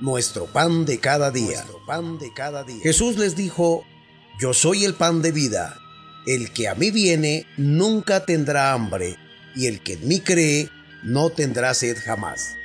Nuestro 0.00 0.46
pan 0.46 0.84
de 0.84 0.98
cada 0.98 1.30
día. 1.30 1.64
pan 1.86 2.18
de 2.18 2.32
cada 2.32 2.64
día. 2.64 2.80
Jesús 2.82 3.16
les 3.16 3.36
dijo, 3.36 3.84
yo 4.40 4.54
soy 4.54 4.84
el 4.84 4.94
pan 4.94 5.22
de 5.22 5.32
vida. 5.32 5.78
El 6.26 6.52
que 6.52 6.68
a 6.68 6.74
mí 6.74 6.90
viene 6.90 7.46
nunca 7.56 8.24
tendrá 8.24 8.72
hambre, 8.72 9.16
y 9.56 9.66
el 9.66 9.82
que 9.82 9.94
en 9.94 10.06
mí 10.06 10.20
cree 10.20 10.68
no 11.02 11.30
tendrá 11.30 11.74
sed 11.74 11.96
jamás. 11.96 12.57